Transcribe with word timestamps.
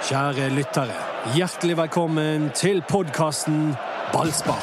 Kjære 0.00 0.46
lyttere, 0.56 0.94
hjertelig 1.36 1.74
velkommen 1.76 2.46
til 2.56 2.78
podkasten 2.88 3.74
Ballspar. 4.14 4.62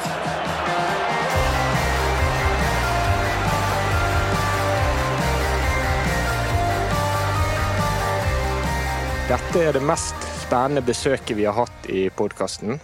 Dette 9.28 9.62
er 9.62 9.78
det 9.78 9.82
mest 9.86 10.26
spennende 10.40 10.82
besøket 10.82 11.36
vi 11.38 11.46
har 11.46 11.54
hatt 11.54 11.86
i 11.86 12.08
podkasten. 12.10 12.80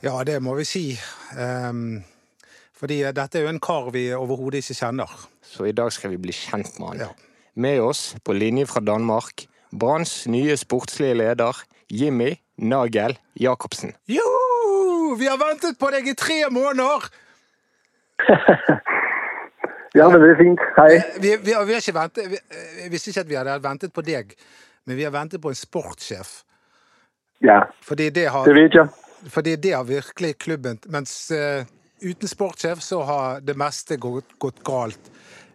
Ja, 0.00 0.14
det 0.24 0.38
må 0.40 0.54
vi 0.56 0.64
si. 0.64 0.84
Um, 1.36 1.98
fordi 2.72 3.02
dette 3.04 3.36
er 3.36 3.44
jo 3.44 3.50
en 3.52 3.60
kar 3.60 3.90
vi 3.92 4.06
overhodet 4.16 4.64
ikke 4.64 4.78
kjenner. 4.80 5.12
Så 5.44 5.68
i 5.68 5.76
dag 5.76 5.92
skal 5.92 6.14
vi 6.14 6.22
bli 6.24 6.32
kjent 6.32 6.80
med 6.80 6.94
han. 6.94 7.04
Ja. 7.04 7.10
Med 7.60 7.82
oss, 7.84 8.14
på 8.24 8.32
linje 8.32 8.64
fra 8.64 8.80
Danmark, 8.80 9.44
Branns 9.70 10.26
nye 10.30 10.56
sportslige 10.56 11.14
leder, 11.18 11.62
Jimmy 11.90 12.34
Nagel 12.56 13.18
Jacobsen. 13.40 13.94
Jo! 14.06 14.26
Vi 15.18 15.26
har 15.26 15.38
ventet 15.38 15.78
på 15.78 15.90
deg 15.94 16.08
i 16.08 16.14
tre 16.18 16.42
måneder! 16.50 17.08
Ja, 19.96 20.10
men 20.12 20.20
det 20.20 20.34
er 20.34 20.36
fint. 20.36 20.60
Hei. 20.76 20.96
Vi, 21.22 21.30
vi, 21.40 21.52
vi 21.54 21.72
har 21.72 21.80
ikke 21.80 21.94
ventet 21.96 22.26
vi, 22.28 22.38
Jeg 22.82 22.90
visste 22.92 23.12
ikke 23.12 23.22
at 23.24 23.30
vi 23.30 23.38
hadde 23.38 23.54
ventet 23.64 23.94
på 23.96 24.02
deg, 24.04 24.34
men 24.84 24.98
vi 24.98 25.06
har 25.06 25.14
ventet 25.14 25.40
på 25.40 25.48
en 25.48 25.56
sportssjef. 25.56 26.42
Ja, 27.44 27.62
Fordi 27.84 28.10
det 28.12 28.26
har, 28.32 28.44
det 28.44 28.56
vet 28.56 28.76
jeg. 28.76 28.90
fordi 29.32 29.54
det 29.60 29.72
har 29.74 29.84
virkelig 29.84 30.38
klubben 30.40 30.78
Mens 30.88 31.30
uh, 31.32 31.64
uten 32.00 32.28
sportssjef 32.28 32.80
så 32.80 33.02
har 33.08 33.40
det 33.44 33.56
meste 33.56 33.96
gått, 34.00 34.36
gått 34.40 34.60
galt 34.64 35.10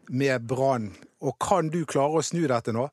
med 0.09 0.45
Brann. 0.49 0.91
Og 1.21 1.37
kan 1.41 1.69
du 1.69 1.83
klare 1.85 2.21
å 2.21 2.25
snu 2.25 2.43
dette 2.49 2.73
nå? 2.73 2.87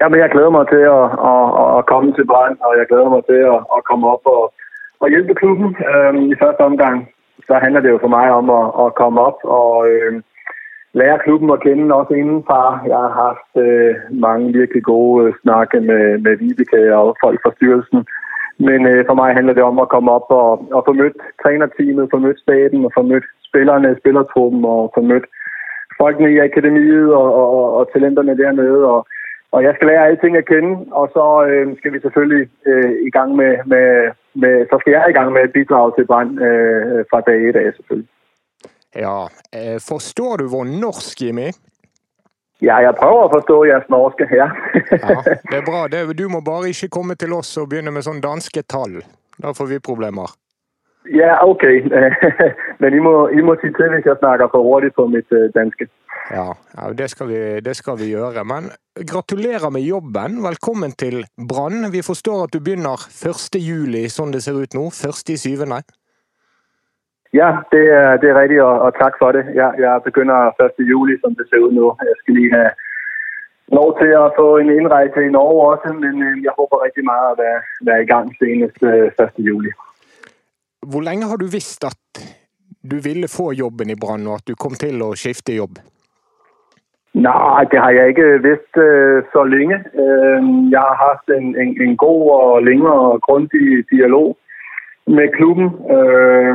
Ja, 0.00 0.08
men 0.08 0.20
jeg 0.20 0.30
gleder 0.30 0.50
meg 0.50 0.66
til 0.72 0.88
å, 0.90 1.00
å, 1.30 1.32
å 1.78 1.82
komme 1.86 2.10
til 2.16 2.26
Brann, 2.26 2.56
og 2.66 2.72
jeg 2.78 2.88
gleder 2.90 3.12
meg 3.12 3.26
til 3.28 3.44
å, 3.46 3.60
å 3.70 3.76
komme 3.86 4.10
opp 4.10 4.26
og, 4.26 4.48
og 4.98 5.12
hjelpe 5.14 5.36
klubben. 5.38 5.76
Um, 5.86 6.18
I 6.34 6.38
første 6.40 6.66
omgang 6.66 7.04
så 7.46 7.60
handler 7.62 7.84
det 7.84 7.92
jo 7.92 8.00
for 8.02 8.10
meg 8.10 8.32
om 8.34 8.50
å, 8.50 8.88
komme 8.98 9.22
opp 9.22 9.44
og 9.46 9.86
um, 9.86 10.18
lære 10.98 11.20
klubben 11.22 11.54
å 11.54 11.60
kjenne 11.62 11.94
også 11.94 12.18
innenfra. 12.18 12.58
Jeg 12.88 12.98
har 12.98 13.14
hatt 13.20 13.62
uh, 13.62 14.02
mange 14.26 14.50
virkelig 14.58 14.82
gode 14.90 15.30
snakker 15.44 15.86
med, 15.86 16.26
med 16.26 16.42
Vibeke 16.42 16.82
og 16.98 17.14
folk 17.22 17.38
fra 17.46 17.54
styrelsen. 17.54 18.02
Men 18.66 18.90
uh, 18.90 19.04
for 19.06 19.14
meg 19.22 19.38
handler 19.38 19.54
det 19.54 19.62
om 19.62 19.78
å 19.78 19.86
komme 19.94 20.18
opp 20.18 20.34
og, 20.34 20.66
og 20.74 20.88
få 20.90 20.98
møtt 20.98 21.22
trenerteamet, 21.44 22.10
få 22.10 22.22
møtt 22.26 22.42
staten, 22.42 22.90
få 22.98 23.06
møtt 23.14 23.30
spillerne, 23.46 23.94
spillertruppen 24.02 24.66
og 24.66 24.90
få 24.98 25.06
møtt 25.06 25.30
folkene 26.02 26.34
i 26.34 26.42
akademiet 26.42 27.14
og, 27.14 27.28
og, 27.30 27.66
og, 27.78 27.92
talenterne 27.94 28.34
der 28.42 28.58
nede. 28.58 28.82
Og, 28.82 29.13
og 29.54 29.62
jeg 29.62 29.72
skal 29.74 29.88
lære 29.90 30.06
alting 30.10 30.36
å 30.38 30.44
kjenne, 30.50 30.74
og 30.98 31.06
så 31.14 31.24
øh, 31.50 31.76
skal 31.78 31.92
vi 31.94 32.00
selvfølgelig 32.04 32.44
øh, 32.70 32.92
i 33.08 33.10
gang 33.16 33.36
med, 33.40 33.52
med, 33.72 33.86
med 34.42 34.66
Så 34.70 34.78
skal 34.80 34.92
jeg 34.92 35.10
i 35.10 35.16
gang 35.18 35.32
med 35.32 35.42
et 35.44 35.52
bidrag 35.56 35.94
til 35.96 36.06
Brann 36.10 36.38
øh, 36.48 37.04
fra 37.10 37.20
dag 37.28 37.48
ett 37.48 37.60
av, 37.60 37.70
selvfølgelig. 37.76 38.10
Ja, 39.04 39.18
eh, 39.58 39.78
forstår 39.90 40.36
du 40.36 40.44
vår 40.56 40.64
norsk, 40.64 41.22
Jimmy? 41.22 41.48
Ja, 42.62 42.76
jeg 42.86 42.94
prøver 43.00 43.24
å 43.26 43.32
forstå 43.32 43.56
jeres 43.68 43.88
norske 43.90 44.26
her. 44.30 44.54
Ja, 44.90 45.18
det 45.50 45.58
er 45.58 45.66
bra. 45.66 45.86
Du 46.20 46.28
må 46.28 46.40
bare 46.40 46.70
ikke 46.70 46.92
komme 46.98 47.14
til 47.14 47.34
oss 47.34 47.56
og 47.60 47.68
begynne 47.70 47.94
med 47.94 48.06
sånn 48.06 48.22
danske 48.22 48.62
tall. 48.62 49.02
Da 49.42 49.52
får 49.58 49.70
vi 49.72 49.78
problemer. 49.90 50.30
ja, 51.20 51.44
ok. 51.44 51.64
Men 52.80 52.94
I 52.94 53.00
må, 53.06 53.14
I 53.28 53.42
må 53.42 53.56
si 53.60 53.70
til 53.76 53.90
hvis 53.92 54.06
jeg 54.06 54.20
snakker 54.22 54.48
for 54.52 54.62
hurtig 54.66 54.94
på 54.94 55.06
mitt 55.06 55.32
øh, 55.32 55.50
danske. 55.54 55.88
Ja, 56.30 56.54
det, 56.96 57.10
skal 57.10 57.28
vi, 57.28 57.60
det 57.60 57.76
skal 57.76 57.98
vi 58.00 58.08
gjøre. 58.14 58.44
Men 58.44 58.70
gratulerer 58.96 59.70
med 59.70 59.84
jobben. 59.84 60.40
Velkommen 60.42 60.92
til 60.92 61.26
Brann. 61.48 61.92
Vi 61.92 62.00
forstår 62.02 62.46
at 62.46 62.54
du 62.54 62.60
begynner 62.64 62.96
1. 62.96 63.58
juli, 63.60 64.06
sånn 64.08 64.32
det 64.32 64.40
ser 64.44 64.56
ut 64.56 64.72
nå. 64.72 64.86
1. 64.88 65.34
i 65.34 65.36
syvende. 65.36 65.82
Ja, 67.34 67.50
det 67.74 67.82
er, 67.90 68.16
det 68.22 68.30
er 68.30 68.38
riktig, 68.38 68.62
og, 68.62 68.86
og 68.86 68.96
takk 68.96 69.18
for 69.20 69.36
det. 69.36 69.44
Jeg, 69.52 69.76
jeg 69.84 70.02
begynner 70.06 70.54
1. 70.64 70.80
juli, 70.88 71.18
som 71.20 71.36
det 71.36 71.48
ser 71.50 71.60
ut 71.66 71.76
nå. 71.76 71.92
Jeg 72.00 72.18
skal 72.22 72.40
lige 72.40 72.56
ha 72.56 72.66
lov 73.76 73.96
til 74.00 74.16
å 74.16 74.26
få 74.38 74.48
en 74.62 74.72
innreise 74.72 75.28
i 75.28 75.32
Norge 75.34 75.70
også, 75.74 75.92
men 76.00 76.22
øh, 76.24 76.42
jeg 76.46 76.56
håper 76.56 76.84
riktig 76.86 77.04
meget 77.04 77.34
at 77.34 77.40
være, 77.42 77.62
være 77.90 78.04
i 78.04 78.08
gang 78.08 78.30
senest 78.40 78.80
øh, 78.80 79.10
1. 79.12 79.42
juli. 79.44 79.72
Hvor 80.88 81.04
lenge 81.04 81.28
har 81.28 81.36
du 81.40 81.50
visst 81.52 81.84
at 81.84 82.22
du 82.80 82.96
ville 83.04 83.28
få 83.28 83.52
jobben 83.52 83.90
i 83.92 83.98
Brann, 84.00 84.26
og 84.26 84.40
at 84.40 84.48
du 84.48 84.56
kom 84.56 84.78
til 84.80 85.04
å 85.04 85.12
skifte 85.18 85.56
jobb? 85.56 85.80
Nej, 87.14 87.64
det 87.70 87.78
har 87.78 87.90
jeg 87.90 88.08
ikke 88.08 88.42
vidst 88.42 88.76
øh, 88.76 89.22
så 89.32 89.44
længe. 89.44 89.76
Øh, 90.02 90.40
jeg 90.70 90.80
har 90.80 90.96
haft 91.08 91.26
en, 91.38 91.46
en, 91.62 91.82
en 91.82 91.96
god 91.96 92.30
og 92.30 92.62
længere 92.62 93.00
og 93.12 93.20
grundig 93.22 93.84
dialog 93.90 94.36
med 95.06 95.28
klubben. 95.36 95.68
Øh, 95.96 96.54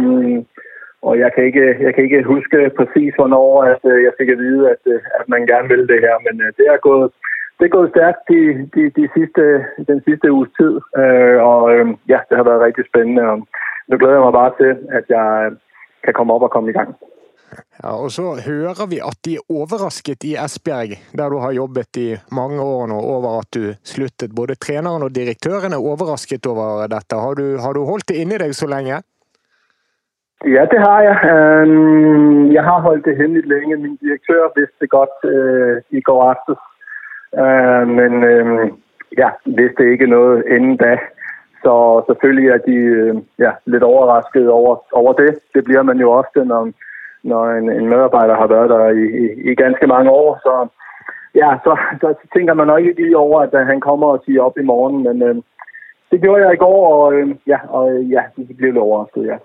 og 1.01 1.19
jeg 1.19 1.33
kan, 1.33 1.43
ikke, 1.43 1.75
jeg 1.85 1.95
kan 1.95 2.03
ikke 2.03 2.23
huske 2.23 2.71
præcis, 2.77 3.13
hvornår 3.15 3.63
at, 3.63 3.81
øh, 3.91 4.03
jeg 4.03 4.13
fik 4.19 4.29
at 4.29 4.37
vide, 4.37 4.69
at, 4.69 4.83
øh, 4.85 5.01
at 5.19 5.29
man 5.29 5.45
gerne 5.45 5.67
ville 5.67 5.87
det 5.87 5.99
her. 6.05 6.15
Men 6.27 6.41
øh, 6.41 6.47
det 6.57 6.65
er 6.67 6.77
gået, 6.77 7.11
det 7.59 7.73
er 7.73 7.87
stærkt 7.89 8.21
de, 8.29 8.41
de, 8.75 8.83
de 8.99 9.09
sidste, 9.15 9.43
den 9.87 10.01
sidste 10.07 10.31
uges 10.31 10.51
tid. 10.59 10.73
Øh, 11.01 11.37
og 11.51 11.61
øh, 11.75 11.87
ja, 12.09 12.19
det 12.29 12.37
har 12.37 12.43
været 12.49 12.65
rigtig 12.67 12.85
spændende. 12.85 13.23
Og 13.31 13.37
nu 13.87 13.97
glæder 13.97 14.17
jeg 14.17 14.25
mig 14.27 14.33
bare 14.41 14.53
til, 14.61 14.71
at 14.97 15.05
jeg 15.09 15.51
kan 16.03 16.13
komme 16.13 16.33
op 16.33 16.43
og 16.43 16.51
komme 16.51 16.69
i 16.69 16.73
gang. 16.73 16.95
Ja, 17.83 17.91
og 17.95 18.11
så 18.11 18.35
hører 18.45 18.87
vi 18.91 18.99
at 19.03 19.19
de 19.25 19.35
er 19.39 19.45
overrasket 19.49 20.25
i 20.27 20.35
Esbjerg, 20.37 20.97
der 21.17 21.29
du 21.29 21.37
har 21.43 21.55
jobbet 21.55 21.97
i 21.97 22.09
mange 22.31 22.61
år 22.61 22.87
nå, 22.91 22.97
over 22.99 23.39
at 23.39 23.49
du 23.55 23.73
sluttet. 23.83 24.35
Både 24.35 24.55
treneren 24.55 25.05
og 25.05 25.15
direktøren 25.15 25.73
er 25.73 25.85
overrasket 25.91 26.45
over 26.45 26.87
dette. 26.91 27.15
Har 27.15 27.39
du, 27.39 27.45
har 27.57 27.73
du 27.73 27.85
holdt 27.87 28.09
det 28.11 28.19
inni 28.21 28.37
deg 28.41 28.55
så 28.55 28.67
lenge? 28.67 29.01
Ja, 30.47 30.63
det 30.71 30.79
har 30.79 30.99
jeg. 31.03 31.15
Jeg 32.55 32.63
har 32.63 32.81
holdt 32.81 33.05
det 33.05 33.17
hemmelig 33.17 33.47
lenge. 33.51 33.77
Min 33.77 33.97
direktør 34.01 34.51
visste 34.55 34.87
godt 34.87 35.25
øh, 35.27 35.81
i 35.91 36.01
går 36.01 36.21
aftes. 36.31 36.61
Øh, 37.35 37.87
men 37.97 38.13
ja, 39.17 39.29
visste 39.45 39.91
ikke 39.91 40.07
noe 40.07 40.43
innen 40.47 40.77
da. 40.79 40.95
Så 41.63 42.03
selvfølgelig 42.07 42.49
er 42.49 42.61
de 42.67 42.75
øh, 42.75 43.15
ja, 43.39 43.51
litt 43.65 43.83
overrasket 43.83 44.47
over, 44.49 44.79
over 44.91 45.13
det. 45.13 45.31
Det 45.53 45.63
blir 45.63 45.81
man 45.83 45.99
jo 45.99 46.11
ofte, 46.11 46.45
når, 46.45 46.71
når 47.23 47.43
en, 47.49 47.69
en 47.69 47.89
medarbejder 47.89 48.35
har 48.35 48.47
været 48.47 48.69
der 48.69 48.85
i, 48.89 49.05
i, 49.23 49.51
i 49.51 49.55
ganske 49.55 49.87
mange 49.87 50.09
år. 50.11 50.39
Så 50.45 50.67
ja, 51.35 51.49
så, 51.63 51.77
så 52.01 52.27
tænker 52.33 52.53
man 52.53 52.67
nok 52.67 52.79
ikke 52.79 53.01
lige 53.01 53.17
over, 53.17 53.41
at 53.41 53.67
han 53.67 53.81
kommer 53.81 54.07
og 54.07 54.21
siger 54.25 54.41
op 54.41 54.57
i 54.57 54.63
morgen. 54.63 55.03
Men 55.03 55.21
øh, 55.21 55.35
det 56.11 56.21
gjorde 56.21 56.43
jeg 56.45 56.53
i 56.53 56.63
går, 56.65 56.79
og 56.95 57.13
øh, 57.13 57.35
ja, 57.47 57.59
og, 57.69 57.91
øh, 57.91 58.11
ja, 58.11 58.23
det 58.35 58.57
blev 58.57 58.71
lidt 58.71 58.77
overrasket, 58.77 59.25
ja. 59.25 59.37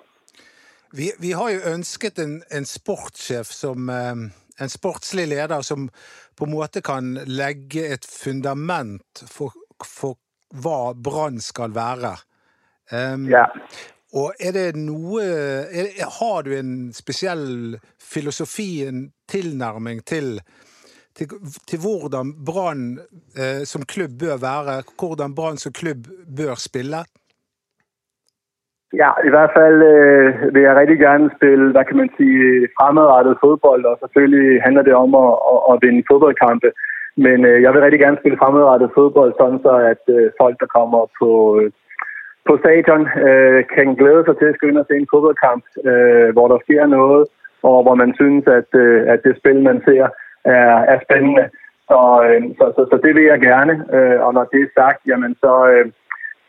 Vi, 0.99 1.07
vi 1.21 1.31
har 1.31 1.49
jo 1.51 1.61
ønsket 1.75 2.19
en, 2.19 2.43
en 2.59 2.65
sportssjef 2.65 3.47
som 3.47 3.91
øh, 3.91 4.17
En 4.61 4.69
sportslig 4.69 5.29
leder 5.29 5.61
som 5.61 5.89
på 6.39 6.45
en 6.45 6.53
måte 6.55 6.81
kan 6.81 7.19
legge 7.27 7.83
et 7.95 8.07
fundament 8.07 9.25
for, 9.27 9.51
for 9.83 10.15
hva 10.55 10.95
Brann 11.05 11.41
skal 11.41 11.75
være. 11.75 12.15
Um, 12.93 13.27
Ja. 13.29 13.45
Og 14.21 14.29
er 14.47 14.53
det 14.59 14.69
noe 14.79 15.23
er, 15.81 15.87
Har 16.19 16.43
du 16.47 16.51
en 16.55 16.93
spesiell 16.93 17.79
filosofi, 18.13 18.87
en 18.89 19.01
tilnærming 19.33 20.05
til, 20.13 20.29
til, 21.17 21.27
til 21.69 21.79
hvordan 21.85 22.29
Brann 22.47 22.83
eh, 23.41 23.63
som 23.73 23.83
klubb 23.93 24.13
bør 24.23 24.37
være? 24.49 24.83
Hvordan 24.99 25.35
Brann 25.39 25.57
som 25.57 25.73
klubb 25.81 26.03
bør 26.39 26.55
spille? 26.69 27.03
Ja, 29.03 29.11
i 29.29 29.31
hvert 29.35 29.53
fald 29.59 29.79
øh, 29.95 30.55
vil 30.55 30.63
jeg 30.67 30.77
rigtig 30.77 30.99
gerne 31.07 31.27
spille, 31.37 31.65
hvad 31.75 31.85
kan 31.89 31.97
man 32.03 32.11
sige, 32.19 32.69
fremadrettet 32.79 33.37
fodbold, 33.45 33.85
og 33.91 33.97
selvfølgelig 34.03 34.63
handler 34.67 34.83
det 34.89 34.95
om 35.05 35.11
at, 35.25 35.33
at, 35.53 35.61
at 35.71 35.77
vinde 35.85 36.09
fodboldkampe. 36.11 36.71
Men 37.25 37.39
øh, 37.51 37.63
jeg 37.63 37.71
vil 37.73 37.83
rigtig 37.83 38.01
gerne 38.01 38.21
spille 38.21 38.41
fremadrettet 38.43 38.91
fodbold, 38.99 39.33
sådan 39.41 39.61
så 39.67 39.73
at 39.93 40.03
øh, 40.17 40.25
folk, 40.41 40.57
der 40.63 40.75
kommer 40.77 41.01
på, 41.21 41.31
øh, 41.59 41.71
på 42.49 42.53
stadion, 42.63 43.03
øh, 43.27 43.65
kan 43.75 43.89
glæde 44.01 44.23
sig 44.27 44.37
til 44.39 44.45
at 44.51 44.55
skynde 44.59 44.81
og 44.81 44.87
se 44.89 44.95
en 44.97 45.11
fodboldkamp, 45.13 45.65
øh, 45.91 46.29
hvor 46.35 46.47
der 46.49 46.59
sker 46.65 46.87
noget, 46.87 47.25
og 47.63 47.83
hvor 47.85 47.95
man 48.03 48.15
synes, 48.21 48.45
at, 48.59 48.71
øh, 48.85 48.99
at 49.13 49.21
det 49.25 49.37
spil, 49.41 49.59
man 49.63 49.79
ser, 49.89 50.05
er, 50.45 50.75
er 50.93 50.99
spændende. 51.07 51.45
Så, 51.91 52.01
øh, 52.27 52.43
så, 52.59 52.65
så, 52.77 52.83
så 52.91 52.97
det 53.05 53.13
vil 53.17 53.25
jeg 53.33 53.41
gerne, 53.41 53.75
øh, 53.97 54.19
og 54.27 54.35
når 54.35 54.45
det 54.53 54.61
er 54.63 54.75
sagt, 54.81 55.01
jamen 55.11 55.35
så... 55.45 55.53
Øh, 55.75 55.87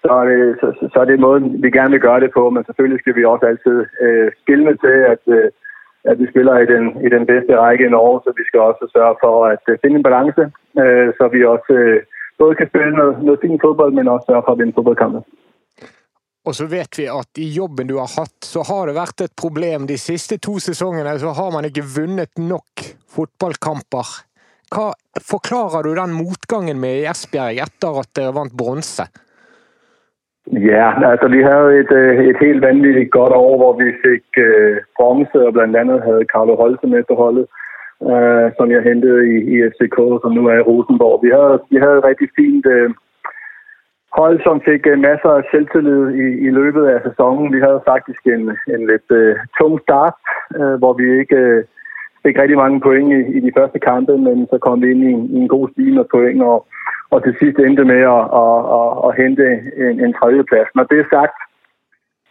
så 0.08 0.12
er, 0.22 0.26
det, 0.26 0.58
så, 0.62 0.68
så- 0.94 1.00
er 1.00 1.06
det 1.06 1.20
måden, 1.20 1.64
vi 1.64 1.70
gerne 1.72 1.92
vil 1.92 2.00
gøre 2.08 2.20
det 2.20 2.32
på, 2.38 2.50
men 2.50 2.66
selvfølgelig 2.66 3.00
skal 3.02 3.16
vi 3.16 3.26
også 3.26 3.46
altid 3.46 3.78
øh, 4.02 4.32
skille 4.42 4.78
til, 4.84 4.98
at, 5.14 5.24
øh, 5.38 5.50
at 6.10 6.20
vi 6.20 6.26
spiller 6.32 6.58
i 6.60 6.66
den, 6.66 6.84
i 7.06 7.10
den 7.16 7.26
bedste 7.26 7.58
række 7.60 7.86
i 7.86 7.90
Norge, 7.90 8.22
så 8.24 8.34
vi 8.38 8.44
skal 8.48 8.60
også 8.60 8.84
sørge 8.96 9.16
for 9.24 9.46
at 9.46 9.64
øh, 9.70 9.78
finde 9.84 9.96
en 9.98 10.04
balance, 10.04 10.44
øh, 10.82 11.08
så 11.18 11.24
vi 11.34 11.46
også 11.46 11.74
øh, 11.74 12.02
både 12.40 12.56
kan 12.56 12.68
spille 12.68 12.92
noget, 13.00 13.24
noget 13.24 13.40
fin 13.42 13.60
fodbold, 13.64 13.94
men 13.94 14.08
også 14.08 14.26
sørge 14.30 14.44
for 14.46 14.52
at 14.52 14.60
vinde 14.60 14.74
fodboldkampe. 14.76 15.20
Og 16.46 16.54
så 16.54 16.68
vet 16.70 17.00
vi 17.00 17.08
at 17.10 17.42
i 17.42 17.48
jobben 17.56 17.90
du 17.90 17.98
har 17.98 18.12
hatt, 18.20 18.38
så 18.46 18.62
har 18.70 18.86
det 18.88 18.98
vært 18.98 19.26
et 19.26 19.34
problem. 19.34 19.88
De 19.90 19.98
siste 19.98 20.38
to 20.38 20.60
sesongene 20.62 21.18
så 21.22 21.34
har 21.34 21.52
man 21.56 21.66
ikke 21.66 21.86
vunnet 21.98 22.38
nok 22.38 22.86
fotballkamper. 23.16 24.12
Hva 24.76 24.92
forklarer 25.32 25.86
du 25.86 25.94
den 25.98 26.14
motgangen 26.14 26.82
med 26.82 27.02
i 27.02 27.08
Esbjerg 27.10 27.62
etter 27.66 28.02
at 28.02 28.12
dere 28.18 28.34
vant 28.38 28.54
bronse? 28.58 29.08
Ja, 30.46 30.88
altså 31.12 31.28
vi 31.34 31.42
havde 31.42 31.80
et, 31.82 31.92
øh, 31.92 32.26
et 32.30 32.38
helt 32.38 32.62
vanvittigt 32.62 33.12
godt 33.12 33.34
år, 33.34 33.58
hvor 33.58 33.74
vi 33.82 33.90
fik 34.06 34.26
øh, 34.38 34.78
bronze, 34.98 35.40
og 35.48 35.54
blandt 35.54 35.76
andet 35.76 36.04
havde 36.08 36.30
Carlo 36.34 36.56
Holte 36.56 36.88
med 36.88 37.04
på 37.10 37.16
holdet, 37.16 37.46
øh, 38.12 38.48
som 38.58 38.72
jeg 38.72 38.82
hentede 38.90 39.22
i, 39.34 39.36
i 39.54 39.56
FCK, 39.72 39.98
som 40.22 40.32
nu 40.38 40.48
er 40.48 40.58
i 40.58 40.68
Rosenborg. 40.70 41.24
Vi 41.26 41.30
havde, 41.38 41.58
vi 41.74 41.78
havde 41.84 41.98
et 41.98 42.08
rigtig 42.10 42.30
fint 42.38 42.66
øh, 42.76 42.90
hold, 44.20 44.38
som 44.44 44.62
fik 44.70 44.88
øh, 44.88 45.00
masser 45.10 45.32
af 45.40 45.44
selvtillid 45.52 46.04
i, 46.26 46.28
i 46.48 46.50
løbet 46.60 46.86
af 46.94 47.00
sæsonen. 47.08 47.54
Vi 47.56 47.60
havde 47.66 47.88
faktisk 47.92 48.22
en, 48.36 48.44
en 48.76 48.82
lidt 48.92 49.10
uh, 49.22 49.36
tung 49.58 49.76
start, 49.86 50.16
uh, 50.60 50.76
hvor 50.82 50.94
vi 51.00 51.06
ikke 51.22 51.40
uh, 51.58 51.64
fik 52.26 52.36
rigtig 52.42 52.58
mange 52.64 52.80
point 52.82 53.10
i, 53.20 53.20
i 53.38 53.40
de 53.40 53.52
første 53.58 53.80
kampe, 53.80 54.18
men 54.18 54.48
så 54.52 54.58
kom 54.58 54.82
vi 54.82 54.92
ind 54.92 55.04
i, 55.12 55.14
i 55.36 55.38
en 55.44 55.48
god 55.48 55.70
stil 55.70 55.94
med 55.94 56.06
point, 56.14 56.42
og 56.44 56.58
og 57.14 57.24
til 57.24 57.36
sidst 57.40 57.58
endte 57.60 57.84
med 57.94 58.02
at, 58.18 58.26
at, 58.44 58.58
at, 58.78 58.90
at 59.06 59.12
hente 59.22 59.46
en, 59.86 59.96
en 60.06 60.14
tredjeplads. 60.20 60.70
Når 60.76 60.84
det 60.84 61.00
er 61.00 61.14
sagt, 61.18 61.38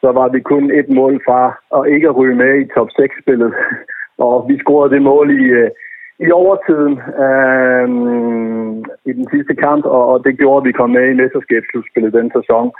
så 0.02 0.08
var 0.18 0.28
vi 0.28 0.40
kun 0.40 0.64
et 0.80 0.88
mål 0.88 1.14
fra 1.26 1.40
at 1.78 1.82
ikke 1.94 2.10
ryge 2.10 2.36
med 2.42 2.52
i 2.60 2.70
top 2.74 2.88
6-spillet. 2.98 3.52
Og 4.26 4.34
vi 4.48 4.58
scorede 4.58 4.94
det 4.94 5.02
mål 5.02 5.26
i, 5.40 5.44
øh, 5.60 5.70
i 6.18 6.30
overtiden 6.30 6.94
øh, 7.26 7.86
i 9.10 9.12
den 9.18 9.26
sidste 9.32 9.54
kamp, 9.54 9.84
og, 9.84 10.24
det 10.24 10.38
gjorde, 10.38 10.60
at 10.62 10.66
vi 10.68 10.72
kom 10.72 10.90
med 10.90 11.06
i 11.10 11.18
mesterskabsslutspillet 11.20 12.12
den 12.12 12.30
sæson. 12.36 12.72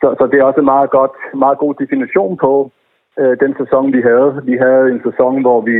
Så, 0.00 0.06
så 0.18 0.28
det 0.30 0.38
er 0.38 0.44
også 0.44 0.60
en 0.60 0.72
meget, 0.74 0.90
godt, 0.90 1.16
meget 1.34 1.58
god 1.58 1.74
definition 1.74 2.36
på 2.36 2.70
øh, 3.20 3.36
den 3.40 3.54
sæson, 3.60 3.92
vi 3.92 4.00
havde. 4.02 4.42
Vi 4.44 4.56
havde 4.56 4.84
en 4.92 5.00
sæson, 5.06 5.40
hvor 5.40 5.60
vi 5.60 5.76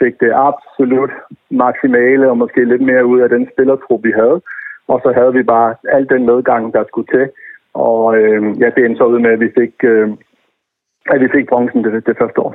fik 0.00 0.14
det 0.20 0.32
absolut 0.48 1.12
maksimale 1.50 2.30
og 2.30 2.38
måske 2.38 2.64
lidt 2.64 2.82
mere 2.82 3.06
ud 3.06 3.20
af 3.20 3.28
den 3.28 3.48
spillertrup, 3.52 4.04
vi 4.04 4.12
havde. 4.12 4.40
Og 4.88 5.00
så 5.04 5.12
havde 5.18 5.32
vi 5.32 5.42
bare 5.42 5.74
al 5.88 6.08
den 6.08 6.26
medgang, 6.26 6.74
der 6.74 6.84
skulle 6.84 7.08
til. 7.14 7.30
Og 7.74 8.16
øh, 8.18 8.60
ja, 8.60 8.68
det 8.76 8.84
endte 8.84 8.98
så 8.98 9.04
ud 9.04 9.18
med, 9.18 9.30
at 9.30 9.40
vi 9.40 9.50
fik, 9.60 9.74
øh, 9.84 10.08
at 11.06 11.20
vi 11.20 11.28
fik 11.34 11.46
bronzen 11.48 11.84
det, 11.84 12.06
det 12.06 12.16
første 12.20 12.40
år. 12.40 12.54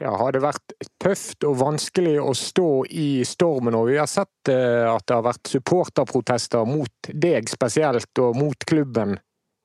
Ja, 0.00 0.12
har 0.20 0.34
det 0.34 0.42
vært 0.44 0.74
tøft 1.00 1.44
og 1.48 1.56
vanskelig 1.62 2.18
å 2.20 2.34
stå 2.36 2.84
i 2.90 3.24
stormen? 3.24 3.74
og 3.78 3.88
Vi 3.88 3.96
har 3.96 4.10
sett 4.10 4.50
uh, 4.52 4.92
at 4.92 5.06
det 5.08 5.16
har 5.16 5.24
vært 5.24 5.48
supporterprotester 5.48 6.68
mot 6.68 7.10
deg 7.12 7.48
spesielt, 7.48 8.12
og 8.20 8.36
mot 8.36 8.66
klubben 8.68 9.16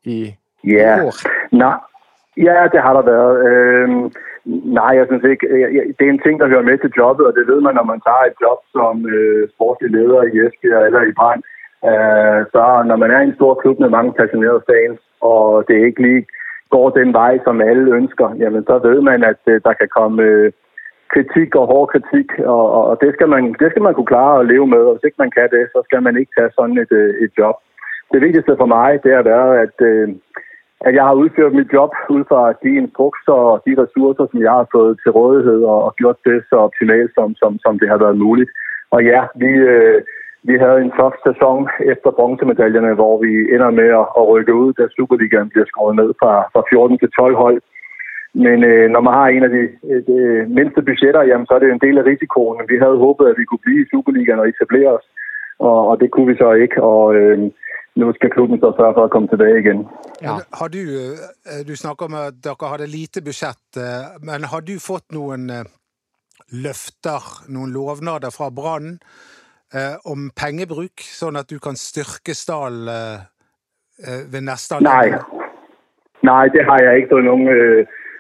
i 0.08 0.32
yeah. 0.64 1.04
år. 1.04 1.20
Nei. 1.52 1.76
Ja, 2.40 2.64
det 2.72 2.80
har 2.80 2.96
det 2.96 3.12
vært. 3.12 4.20
Nei, 4.48 4.92
jeg 4.98 5.06
synes 5.10 5.26
ikke. 5.36 5.48
Det 6.00 6.06
er 6.06 6.10
en 6.10 6.22
ting, 6.24 6.40
der 6.40 6.50
hører 6.50 6.66
med 6.66 6.80
til 6.82 6.94
jobbet, 6.98 7.28
og 7.28 7.36
det 7.36 7.44
vet 7.50 7.60
man, 7.62 7.76
når 7.76 7.90
man 7.90 8.02
tar 8.08 8.30
et 8.30 8.40
job 8.42 8.64
som 8.72 9.04
sportlig 9.04 9.52
sportslig 9.52 9.92
leder 9.98 10.32
i 10.32 10.46
Esbjerg 10.48 10.88
eller 10.88 11.12
i 11.12 11.18
Brand. 11.20 11.44
Øh, 11.90 12.40
så 12.54 12.64
når 12.90 12.98
man 13.02 13.12
er 13.12 13.20
i 13.22 13.28
en 13.28 13.38
stor 13.40 13.54
klubb 13.62 13.80
med 13.80 13.90
mange 13.90 14.14
passionerede 14.20 14.64
fans, 14.70 15.02
og 15.32 15.66
det 15.68 15.76
er 15.76 15.86
ikke 15.86 16.06
lige 16.08 16.26
går 16.76 16.90
den 17.00 17.14
vei 17.14 17.40
som 17.46 17.62
alle 17.62 17.96
ønsker, 18.00 18.36
jamen 18.42 18.64
så 18.66 18.80
vet 18.84 19.04
man, 19.04 19.24
at 19.24 19.42
øh, 19.48 19.62
der 19.66 19.74
kan 19.74 19.90
komme 19.98 20.24
øh, 20.24 20.52
kritik 21.14 21.56
og 21.56 21.66
hard 21.72 21.88
kritikk. 21.94 22.30
og, 22.40 22.66
og, 22.90 22.98
det, 23.02 23.14
skal 23.14 23.30
man, 23.30 23.44
det 23.62 23.68
skal 23.72 23.84
man 23.84 23.94
kunne 23.94 24.14
klare 24.14 24.40
å 24.40 24.48
leve 24.52 24.68
med, 24.68 24.82
og 24.88 24.92
hvis 24.94 25.08
ikke 25.08 25.24
man 25.24 25.32
kan 25.36 25.50
det, 25.56 25.66
så 25.74 25.80
skal 25.86 26.02
man 26.04 26.18
ikke 26.18 26.36
ta 26.38 26.46
sånn 26.56 26.78
et, 26.84 26.92
øh, 27.02 27.14
et 27.26 27.34
jobb. 27.42 27.58
Det 28.14 28.22
viktigste 28.26 28.56
for 28.60 28.68
meg 28.76 29.04
det 29.04 29.14
har 29.16 29.26
vært 29.28 29.60
at 29.60 29.86
at 30.88 30.94
jeg 30.96 31.04
har 31.04 31.22
utført 31.24 31.54
mitt 31.54 31.74
jobb 31.74 31.94
ut 32.10 32.26
fra 32.32 32.54
de 32.64 32.72
instrukser 32.82 33.38
og 33.50 33.62
de 33.66 33.74
ressurser 33.82 34.26
som 34.30 34.40
jeg 34.42 34.54
har 34.60 34.68
fått 34.74 34.98
til 35.04 35.12
rådighet, 35.18 35.64
og, 35.74 35.94
gjort 36.02 36.20
det 36.26 36.38
så 36.50 36.56
optimalt, 36.68 37.12
som, 37.18 37.36
som, 37.42 37.60
som 37.64 37.80
det 37.80 37.90
har 37.90 38.02
vært 38.02 38.18
mulig. 38.18 38.48
Og 38.92 39.00
ja, 39.06 39.22
vi, 39.42 39.52
vi 40.50 40.56
havde 40.64 40.80
en 40.82 40.94
tof 40.98 41.16
sæson 41.28 41.62
efter 41.94 42.10
bronzemedaljerne, 42.18 42.94
hvor 43.00 43.16
vi 43.24 43.32
ender 43.56 43.72
med 43.80 43.90
at, 44.02 44.08
at 44.20 44.24
rykke 44.34 44.54
ud, 44.64 44.70
da 44.74 44.84
Superligaen 44.98 45.50
bliver 45.50 45.68
skåret 45.72 45.96
ned 46.02 46.10
fra, 46.22 46.34
fra 46.54 46.62
14 46.70 47.00
til 47.00 47.10
12 47.20 47.36
hold. 47.44 47.60
Men 48.46 48.58
øh, 48.72 48.86
når 48.94 49.02
man 49.08 49.14
har 49.20 49.28
en 49.28 49.44
af 49.48 49.52
de, 49.58 49.64
de 50.12 50.20
mindste 50.58 50.82
budgetter, 50.88 51.22
jamen, 51.30 51.48
så 51.48 51.54
er 51.54 51.60
det 51.62 51.70
en 51.72 51.86
del 51.86 51.98
af 51.98 52.08
risikoen. 52.12 52.70
Vi 52.74 52.78
havde 52.84 53.04
håbet, 53.06 53.26
at 53.32 53.40
vi 53.40 53.46
kunne 53.46 53.66
blive 53.66 53.82
i 53.82 53.90
Superligaen 53.94 54.44
og 54.44 54.50
etablere 54.54 54.92
os, 54.98 55.08
og, 55.60 55.80
og 55.90 55.96
det 56.02 56.12
kunne 56.12 56.30
vi 56.32 56.38
så 56.44 56.50
ikke. 56.64 56.78
Og, 56.84 57.16
øh, 57.16 57.38
nå 57.96 58.14
skal 58.14 58.32
klubben 58.32 58.60
så 58.60 58.72
sørge 58.78 58.96
for 58.96 59.08
å 59.08 59.12
komme 59.12 59.28
tilbake 59.28 59.60
igjen. 59.60 59.84
Ja. 60.24 60.38
Har 60.60 60.70
du, 60.72 60.80
eh, 60.80 61.62
du 61.68 61.76
snakker 61.76 62.08
om 62.08 62.16
at 62.16 62.40
dere 62.46 62.72
hadde 62.72 62.88
lite 62.88 63.22
budsjett, 63.26 63.78
eh, 63.78 64.16
men 64.24 64.48
har 64.52 64.62
du 64.64 64.78
fått 64.80 65.12
noen 65.12 65.50
løfter, 66.52 67.28
noen 67.52 67.74
lovnader 67.76 68.32
fra 68.32 68.50
Brann 68.50 69.00
om 70.06 70.30
pengebruk, 70.36 71.00
sånn 71.00 71.40
at 71.40 71.48
du 71.48 71.60
kan 71.64 71.78
styrke 71.80 72.36
Stall 72.36 72.84
ved 74.02 74.42
neste 74.44 74.76
anledning? 74.78 75.16
Nei. 75.16 75.48
Nei, 76.22 76.50
det 76.54 76.66
har 76.68 76.82
jeg 76.84 77.04
ikke 77.04 77.22
noen, 77.26 77.48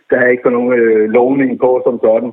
har 0.09 0.23
jeg 0.25 0.39
ikke 0.39 0.53
noen 0.53 1.11
lovning 1.13 1.57
på 1.61 1.73
som 1.85 1.99
sådan. 2.01 2.31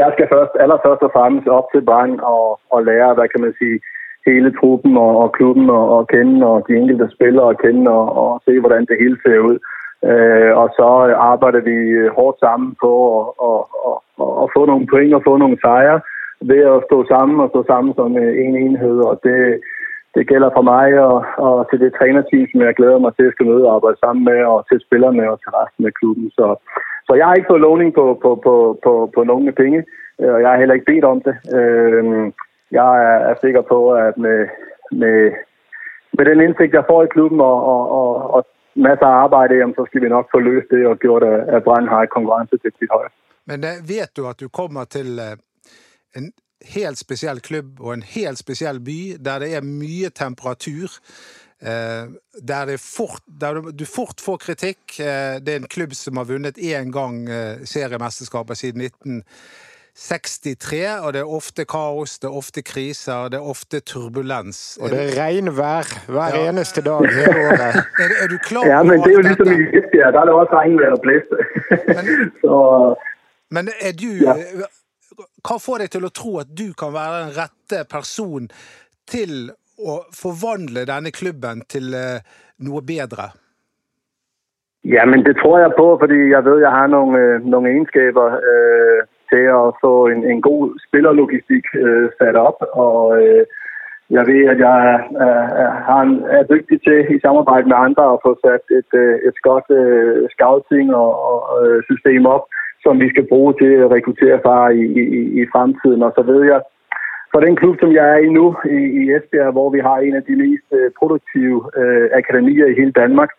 Jeg 0.00 0.10
skal 0.14 0.28
først, 0.30 0.54
aller 0.60 0.78
først 0.84 1.02
og 1.02 1.10
fremst 1.16 1.48
opp 1.48 1.72
til 1.72 1.82
Brann 1.88 2.20
og, 2.20 2.60
og 2.70 2.84
lære 2.84 3.14
hva 3.18 3.26
kan 3.32 3.46
man 3.46 3.56
si, 3.58 3.80
hele 4.26 4.52
truppen 4.58 4.96
og, 4.96 5.16
og 5.22 5.32
klubben 5.32 5.70
og, 5.70 5.84
og 5.96 6.08
kjenne, 6.12 6.46
og 6.46 6.64
de 6.68 6.76
enkelte 6.78 7.08
spillere 7.12 7.52
å 7.52 7.58
kjenne, 7.62 7.90
og, 7.90 8.06
og 8.22 8.40
se, 8.44 8.58
hvordan 8.60 8.86
det 8.88 9.00
hele 9.00 9.18
ser 9.24 9.40
ut. 9.50 9.72
Uh, 10.04 10.50
og 10.60 10.68
så 10.76 10.88
arbeider 11.16 11.62
vi 11.64 11.76
hårdt 12.16 12.38
sammen 12.44 12.74
på 12.80 12.92
at 14.20 14.50
få 14.52 14.66
noen 14.68 14.84
poeng 14.90 15.14
og 15.16 15.24
få 15.24 15.38
noen 15.40 15.56
sejre 15.62 16.00
ved 16.50 16.62
at 16.74 16.84
stå 16.88 16.98
sammen 17.12 17.36
og 17.44 17.48
stå 17.52 17.60
sammen 17.70 17.92
som 17.94 18.10
en 18.44 18.54
enhed. 18.64 18.98
Og 19.10 19.14
det, 19.26 19.38
det 20.14 20.28
gælder 20.30 20.50
for 20.56 20.64
mig 20.72 20.86
og, 21.08 21.16
og 21.46 21.56
til 21.70 21.78
det 21.84 21.90
trænerteam, 21.98 22.46
som 22.50 22.60
jeg 22.60 22.74
glæder 22.78 22.98
mig 23.04 23.12
til 23.14 23.26
at 23.28 23.34
skal 23.34 23.46
møde 23.46 23.66
og 23.66 23.74
arbejde 23.74 23.98
sammen 24.04 24.24
med, 24.30 24.40
og 24.52 24.58
til 24.68 24.78
spillerne 24.86 25.30
og 25.32 25.36
til 25.40 25.50
resten 25.58 25.86
af 25.88 25.94
klubben. 26.00 26.26
Så, 26.38 26.46
så 27.06 27.12
jeg 27.18 27.26
har 27.26 27.34
ikke 27.34 27.50
fået 27.52 27.66
lovning 27.68 27.90
på, 27.94 28.04
på, 28.22 28.30
på, 28.46 28.54
på, 28.84 28.92
på 29.14 29.20
nogle 29.24 29.52
penge, 29.52 29.80
og 30.18 30.38
jeg 30.42 30.48
har 30.50 30.58
heller 30.58 30.74
ikke 30.74 30.90
bedt 30.92 31.04
om 31.12 31.18
det. 31.26 31.34
Øh, 31.58 32.04
jeg 32.78 32.90
er 33.30 33.34
sikker 33.44 33.62
på, 33.72 33.78
at 34.06 34.14
med, 34.24 34.38
med, 34.92 35.18
med 36.16 36.24
den 36.30 36.40
indsigt, 36.40 36.78
jeg 36.78 36.88
får 36.90 37.02
i 37.02 37.12
klubben 37.14 37.40
og, 37.40 37.58
og, 37.72 37.82
og, 37.98 38.34
og 38.34 38.40
masser 38.74 39.06
af 39.06 39.18
arbejde, 39.24 39.74
så 39.76 39.82
skal 39.86 40.02
vi 40.02 40.08
nok 40.08 40.26
få 40.34 40.38
løst 40.38 40.68
det 40.70 40.86
og 40.86 40.98
gjort, 40.98 41.22
at 41.56 41.64
Brann 41.64 41.88
har 41.88 42.02
et 42.02 42.10
konkurrencedygtigt 42.10 42.90
hold. 42.92 43.10
Men 43.46 43.60
vet 43.92 44.10
du 44.16 44.22
at 44.28 44.40
du 44.40 44.48
kommer 44.48 44.84
til 44.84 45.08
en 46.16 46.32
helt 46.64 46.98
spesiell 46.98 47.40
klubb 47.44 47.80
og 47.80 47.94
en 47.94 48.02
helt 48.14 48.38
spesiell 48.40 48.80
by, 48.84 49.16
der 49.20 49.38
det 49.44 49.54
er 49.56 49.62
mye 49.66 50.10
temperatur, 50.14 50.88
uh, 51.62 52.04
der, 52.40 52.64
det 52.70 52.80
fort, 52.80 53.22
der 53.40 53.60
du 53.72 53.84
fort 53.88 54.20
får 54.20 54.36
kritikk. 54.36 54.96
det 54.96 55.48
er 55.48 55.56
en 55.56 55.68
klubb 55.68 55.94
som 55.94 56.16
har 56.16 56.24
vunnet 56.24 56.58
én 56.58 56.90
gang 56.92 57.28
seriemesterskapet 57.64 58.58
siden 58.58 58.80
1963. 58.80 61.04
og 61.04 61.12
det 61.12 61.20
er 61.20 61.24
ofte 61.24 61.64
kaos, 61.64 62.18
det 62.18 62.28
er 62.28 62.36
ofte 62.36 62.62
kriser, 62.62 63.28
det 63.28 63.38
er 63.38 63.48
ofte 63.54 63.80
turbulens. 63.80 64.78
Og 64.80 64.90
det 64.90 64.98
er 65.04 65.22
regnvær 65.22 66.08
hver 66.08 66.36
ja. 66.36 66.48
eneste 66.50 66.82
dag 66.82 67.08
hele 67.08 67.40
året. 67.48 67.76
Er, 67.98 68.08
er, 68.22 68.26
du 68.28 68.38
klar 68.38 68.66
Ja, 68.66 68.82
men 68.82 69.00
det 69.00 69.08
er 69.12 69.12
jo 69.12 69.20
liksom 69.28 69.52
i 69.52 69.54
Ja, 69.94 70.10
der 70.10 70.20
er 70.20 70.24
det 70.24 70.34
også 70.34 70.54
regnvær 70.54 70.90
og 70.90 71.00
blæste. 71.00 71.36
Men, 71.88 72.04
men 73.56 73.68
er 73.80 73.92
du 73.92 74.06
ja. 74.26 74.34
Hva 75.44 75.58
får 75.60 75.84
deg 75.84 75.92
til 75.92 76.08
å 76.08 76.12
tro 76.14 76.38
at 76.40 76.50
du 76.56 76.72
kan 76.78 76.94
være 76.94 77.22
den 77.24 77.34
rette 77.36 77.84
person 77.90 78.48
til 79.10 79.50
å 79.78 80.00
forvandle 80.14 80.86
denne 80.88 81.12
klubben 81.12 81.64
til 81.68 81.92
eh, 81.98 82.22
noe 82.64 82.80
bedre? 82.80 83.32
Ja, 84.84 85.04
men 85.08 85.24
det 85.24 85.36
tror 85.40 85.58
jeg 85.60 85.76
på, 85.76 85.86
fordi 86.00 86.18
jeg 86.30 86.44
ved 86.44 86.62
jeg 86.64 86.72
har 86.72 86.88
noen, 86.92 87.16
øh, 87.16 87.44
noen 87.44 87.68
egenskaper. 87.72 88.38
Øh, 88.52 89.02
til 89.32 89.44
at 89.60 89.68
få 89.82 89.94
en, 90.12 90.20
en 90.32 90.40
god 90.48 90.64
spillerlogistik 90.86 91.66
øh, 91.84 92.06
sat 92.18 92.36
op, 92.48 92.58
og 92.84 92.98
øh, 93.22 93.44
jeg 94.16 94.24
ved, 94.30 94.42
at 94.52 94.58
jeg 94.66 94.76
er, 94.92 95.00
er, 95.26 96.04
er 96.38 96.42
dygtig 96.52 96.78
til 96.86 96.98
i 97.16 97.22
samarbejde 97.24 97.66
med 97.68 97.78
andre 97.86 98.04
at 98.12 98.22
få 98.26 98.32
sat 98.44 98.64
et, 98.78 98.90
øh, 99.02 99.14
et 99.28 99.38
godt 99.48 99.68
øh, 99.80 100.28
scouting 100.34 100.86
og, 101.02 101.10
og 101.30 101.40
øh, 101.62 101.78
system 101.90 102.26
op, 102.36 102.44
som 102.84 103.00
vi 103.02 103.08
skal 103.12 103.26
bruke 103.32 103.58
til 103.60 103.84
å 103.84 103.90
rekruttere 103.92 104.38
fra 104.44 104.58
i, 104.70 104.84
i, 105.02 105.20
i 105.40 105.46
fremtiden. 105.52 106.06
Og 106.06 106.12
så 106.16 106.22
ved 106.30 106.42
jeg, 106.50 106.60
for 107.32 107.40
den 107.46 107.56
klub, 107.60 107.76
som 107.80 107.92
jeg 107.92 108.06
er 108.14 108.20
i 108.26 108.34
nu, 108.38 108.46
i, 108.64 108.80
i 109.00 109.02
Esbjerg, 109.16 109.52
hvor 109.56 109.70
vi 109.74 109.80
har 109.88 109.98
en 109.98 110.20
av 110.20 110.24
de 110.28 110.36
mest 110.42 110.68
produktive 110.98 111.64
øh, 111.80 112.06
akademier 112.20 112.66
i 112.70 112.78
hele 112.80 112.94
Danmark, 113.00 113.32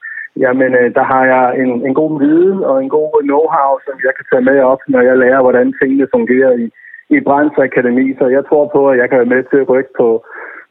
Jamen, 0.44 0.74
øh, 0.74 0.94
der 0.96 1.04
har 1.04 1.26
jeg 1.26 1.60
en, 1.62 1.72
en 1.88 1.94
god 1.94 2.20
viden 2.20 2.64
og 2.64 2.84
en 2.84 2.90
god 2.90 3.24
know-how, 3.30 3.72
som 3.86 3.96
jeg 4.06 4.14
kan 4.18 4.26
ta 4.32 4.40
med 4.40 4.60
opp 4.72 4.82
når 4.88 5.02
jeg 5.02 5.18
lærer, 5.18 5.42
hvordan 5.42 5.74
tingene 5.82 6.08
fungerer 6.16 6.54
i, 6.64 6.66
i 7.10 7.20
Brands 7.20 7.58
Akademi. 7.58 8.16
Så 8.20 8.28
jeg 8.28 8.44
tror 8.46 8.66
på, 8.76 8.90
at 8.90 8.98
jeg 8.98 9.10
kan 9.10 9.18
være 9.18 9.34
med 9.36 9.44
til 9.44 9.62
å 9.62 9.70
rykke 9.74 9.94
på, 10.00 10.10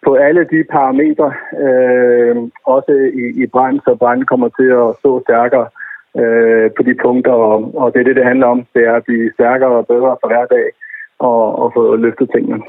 på 0.04 0.14
alle 0.26 0.44
de 0.52 0.60
parametre, 0.74 1.28
øh, 1.64 2.36
også 2.74 2.92
i, 3.22 3.24
i 3.42 3.46
Brand, 3.46 3.80
så 3.84 3.94
Brand 4.02 4.22
kommer 4.30 4.48
til 4.58 4.70
å 4.84 4.86
stå 5.00 5.12
stærkere 5.26 5.66
øh, 6.20 6.66
på 6.76 6.82
de 6.88 6.94
punkter. 7.04 7.32
Og, 7.32 7.58
og 7.80 7.92
det 7.92 8.00
er 8.00 8.04
det, 8.08 8.16
det 8.16 8.24
handler 8.30 8.46
om. 8.46 8.66
Det 8.74 8.82
er 8.86 8.94
at 8.96 9.04
bli 9.04 9.30
sterkere 9.34 9.76
og 9.80 9.86
bedre 9.86 10.16
for 10.20 10.28
hver 10.28 10.46
dag. 10.56 10.66
og, 11.18 11.58
og 11.62 11.72
få 11.76 11.96
løftet 11.96 12.28
tingene. 12.34 12.62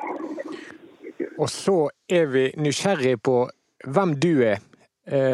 Og 1.39 1.49
så 1.49 1.89
er 2.09 2.25
vi 2.33 2.43
nysgjerrig 2.65 3.15
på 3.23 3.47
hvem 3.93 4.11
du 4.23 4.33
er. 4.51 4.57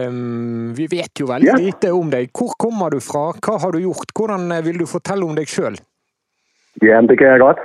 Um, 0.07 0.71
vi 0.77 0.85
vet 0.91 1.13
jo 1.21 1.25
veldig 1.33 1.47
Ja. 1.51 1.55
lite 1.65 1.91
om 1.91 2.09
deg. 2.11 2.29
Hvor 2.37 2.51
kommer 2.63 2.89
du 2.89 2.99
fra? 2.99 3.25
Hva 3.43 3.53
har 3.63 3.71
du 3.71 3.79
gjort? 3.79 4.09
Hvordan 4.17 4.51
eh, 4.51 4.65
vil 4.65 4.79
du 4.79 4.85
fortelle 4.95 5.23
om 5.27 5.35
deg 5.35 5.47
sjøl? 5.47 5.75
Ja, 6.87 6.97
det 7.09 7.15
kan 7.19 7.27
jeg 7.33 7.39
godt. 7.39 7.59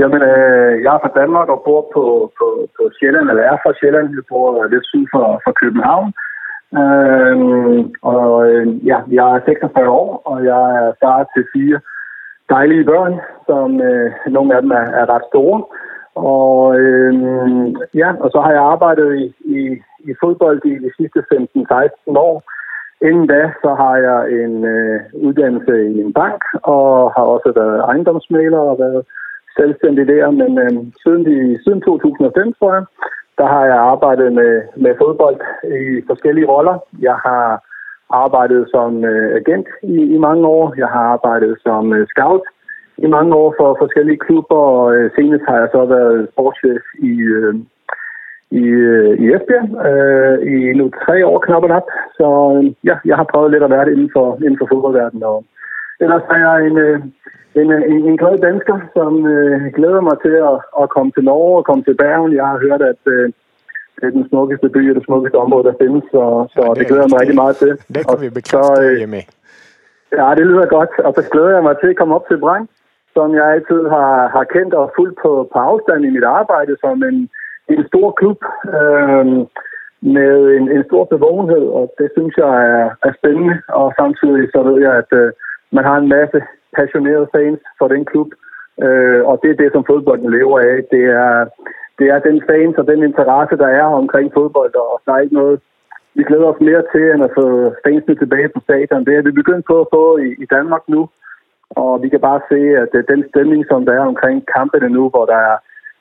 Jamen, 0.00 0.22
øh, 0.22 0.72
jeg 0.84 0.90
er 0.94 1.00
fra 1.04 1.12
Danmark 1.20 1.48
og 1.54 1.62
bor 1.66 1.82
på, 1.94 2.04
på, 2.38 2.46
på 2.76 2.82
Sjælland, 2.98 3.26
eller 3.30 3.42
er 3.52 3.58
fra 3.64 3.72
Sjælland. 3.78 4.06
Jeg 4.16 4.24
bor 4.32 4.64
lidt 4.72 4.86
syd 4.92 5.04
for, 5.14 5.26
for 5.44 5.52
København. 5.62 6.08
Øhm, 6.78 7.92
og 8.02 8.50
øh, 8.50 8.86
ja, 8.86 8.98
jeg 9.10 9.26
er 9.34 9.40
46 9.44 9.90
år, 9.90 10.22
og 10.24 10.44
jeg 10.44 10.62
er 10.82 10.92
far 11.02 11.26
til 11.34 11.44
fire 11.52 11.80
dejlige 12.50 12.84
børn, 12.84 13.14
som 13.46 13.80
øh, 13.80 14.12
nogle 14.26 14.54
af 14.54 14.62
dem 14.62 14.70
er, 14.70 14.86
er 15.00 15.06
ret 15.14 15.26
store. 15.28 15.64
Og, 16.14 16.78
øh, 16.80 17.14
ja, 17.94 18.10
og 18.20 18.30
så 18.30 18.40
har 18.40 18.52
jeg 18.52 18.62
arbejdet 18.62 19.08
i, 19.22 19.26
i, 19.58 19.60
i 20.10 20.12
fodbold 20.20 20.60
i 20.64 20.74
de 20.84 20.90
sidste 20.96 21.20
15-16 21.34 22.18
år. 22.28 22.42
Inden 23.08 23.26
da 23.26 23.42
så 23.64 23.70
har 23.82 23.96
jeg 23.96 24.20
en 24.44 24.64
øh, 24.64 25.00
uddannelse 25.12 25.74
i 25.94 26.00
en 26.00 26.12
bank, 26.12 26.42
og 26.62 27.12
har 27.16 27.24
også 27.34 27.52
været 27.56 27.80
ejendomsmaler 27.80 28.58
og 28.58 28.78
været 28.78 29.02
selvstændig 29.58 30.06
der. 30.06 30.30
Men 30.30 30.58
øh, 30.58 30.72
siden, 31.02 31.22
de, 31.28 31.58
siden 31.64 31.80
2005, 31.80 32.52
tror 32.52 32.74
jeg, 32.74 32.84
der 33.40 33.46
har 33.54 33.64
jeg 33.72 33.78
arbejdet 33.92 34.32
med, 34.32 34.52
med 34.84 34.92
fodbold 35.02 35.38
i 35.64 36.02
forskellige 36.10 36.50
roller. 36.52 36.76
Jeg 37.08 37.16
har 37.26 37.46
arbejdet 38.24 38.62
som 38.74 39.04
øh, 39.04 39.28
agent 39.40 39.68
i, 39.82 39.96
i 40.14 40.18
mange 40.18 40.46
år. 40.46 40.74
Jeg 40.76 40.88
har 40.94 41.04
arbejdet 41.16 41.52
som 41.66 41.92
øh, 41.96 42.06
scout 42.12 42.44
i 43.04 43.06
mange 43.06 43.34
år 43.34 43.54
for 43.58 43.76
forskellige 43.82 44.22
klubber, 44.26 44.62
og 44.76 44.94
øh, 44.94 45.10
senest 45.16 45.44
har 45.48 45.56
jeg 45.62 45.68
så 45.72 45.84
været 45.84 46.28
sportschef 46.32 46.84
i, 47.10 47.12
i, 48.60 48.64
i 49.22 49.24
Esbjerg 49.34 49.66
i 50.54 50.56
nu 50.78 50.84
tre 51.04 51.26
år 51.26 51.38
knap 51.38 51.62
og 51.62 51.68
nap. 51.68 51.86
Så 52.18 52.26
ja, 52.84 52.96
jeg 53.04 53.16
har 53.16 53.26
prøvet 53.32 53.50
lidt 53.50 53.62
at 53.62 53.70
være 53.70 53.84
det 53.84 53.92
inden 53.92 54.10
for, 54.16 54.26
inden 54.44 54.58
for 54.58 54.66
fodboldverdenen. 54.72 55.22
Og 55.22 55.44
ellers 56.04 56.24
er 56.34 56.38
jeg 56.46 56.56
en, 56.68 56.76
øh, 56.86 56.96
en, 57.60 57.68
en, 57.92 57.98
en 58.10 58.16
glad 58.22 58.36
dansker, 58.48 58.76
som 58.96 59.12
øh, 59.34 59.72
glæder 59.76 60.00
mig 60.08 60.16
til 60.24 60.34
at, 60.50 60.56
at 60.82 60.90
komme 60.94 61.10
til 61.12 61.24
Norge 61.30 61.56
og 61.60 61.64
komme 61.68 61.82
til 61.84 61.96
Bergen. 62.02 62.32
Jeg 62.40 62.46
har 62.52 62.58
hørt, 62.66 62.82
at 62.92 63.02
øh, 63.14 63.26
det 63.96 64.04
er 64.08 64.10
den 64.18 64.28
smukkeste 64.30 64.68
by 64.76 64.82
og 64.90 64.94
det 64.98 65.04
smukkeste 65.08 65.38
område, 65.44 65.64
der 65.68 65.74
findes, 65.82 66.04
så, 66.14 66.22
så 66.54 66.60
Ja, 66.62 66.68
det 66.68 66.76
det, 66.76 66.84
er 66.84 66.88
glæder 66.90 67.06
jeg 67.06 67.12
mig 67.14 67.20
riktig. 67.20 67.22
rigtig 67.22 67.40
meget 67.42 67.56
til. 67.62 67.72
Det 67.96 68.02
kan 68.08 68.18
vi 68.24 68.28
så, 68.30 68.34
bekrefte, 68.38 68.82
øh, 68.86 69.00
Jimmy. 69.02 69.22
Ja, 70.20 70.28
det 70.38 70.44
lyder 70.50 70.66
godt. 70.76 70.92
Og 71.06 71.12
så 71.16 71.22
glæder 71.32 71.52
jeg 71.56 71.62
mig 71.68 71.74
til 71.78 71.88
at 71.92 71.98
komme 72.00 72.14
op 72.18 72.26
til 72.28 72.38
Brang, 72.44 72.64
som 73.16 73.28
jeg 73.38 73.46
altid 73.54 73.82
har, 73.96 74.12
har 74.36 74.44
kendt 74.54 74.72
og 74.80 74.92
fulgt 74.96 75.16
på, 75.24 75.30
på 75.52 75.58
afstand 75.70 76.00
i 76.04 76.10
mit 76.16 76.24
arbejde 76.40 76.72
som 76.84 76.96
en, 77.10 77.18
en 77.74 77.82
stor 77.90 78.08
klub 78.20 78.38
øh, 78.78 79.26
med 80.16 80.34
en, 80.56 80.64
en 80.76 80.82
stor 80.88 81.04
bevågenhed, 81.12 81.64
og 81.78 81.84
det 81.98 82.08
synes 82.16 82.34
jeg 82.44 82.52
er, 82.76 82.86
er 83.08 83.12
spændende. 83.18 83.54
Og 83.80 83.88
samtidig 84.00 84.44
så 84.54 84.60
ved 84.68 84.78
jeg, 84.86 84.92
at 85.02 85.10
øh, 85.22 85.32
man 85.72 85.84
har 85.84 85.96
en 85.98 86.08
masse 86.08 86.38
passionerede 86.76 87.28
fans 87.34 87.60
for 87.78 87.88
den 87.88 88.04
klub, 88.04 88.28
øh, 88.84 89.20
og 89.30 89.40
det 89.42 89.50
er 89.50 89.60
det, 89.62 89.70
som 89.72 89.84
fodbolden 89.90 90.30
lever 90.30 90.58
af. 90.58 90.76
Det 90.94 91.04
er, 91.04 91.46
det 91.98 92.06
er 92.14 92.18
den 92.18 92.42
fans 92.50 92.76
og 92.80 92.86
den 92.86 93.02
interesse, 93.02 93.56
der 93.56 93.68
er 93.80 93.84
omkring 94.02 94.32
fodbold, 94.34 94.74
og 94.74 95.00
der 95.06 95.12
er 95.12 95.20
ikke 95.20 95.34
noget 95.34 95.60
vi 96.14 96.22
glæder 96.24 96.48
os 96.52 96.60
mere 96.60 96.82
til, 96.92 97.04
end 97.14 97.24
at 97.24 97.34
få 97.38 97.46
fansene 97.84 98.14
tilbage 98.14 98.48
på 98.48 98.60
stadion. 98.66 99.04
Det 99.06 99.14
er 99.14 99.22
vi 99.22 99.40
begyndt 99.40 99.64
på 99.66 99.80
at 99.80 99.90
få 99.94 100.04
i, 100.44 100.46
Danmark 100.56 100.84
nu. 100.88 101.08
Og 101.70 102.02
vi 102.02 102.08
kan 102.08 102.20
bare 102.20 102.40
se, 102.50 102.60
at 102.84 102.92
øh, 102.98 103.04
den 103.12 103.24
stemning, 103.30 103.62
som 103.70 103.84
der 103.86 103.92
er 103.92 104.10
omkring 104.12 104.38
kampene 104.56 104.88
nu, 104.88 105.08
hvor 105.08 105.24
der 105.32 105.38
er 105.50 105.56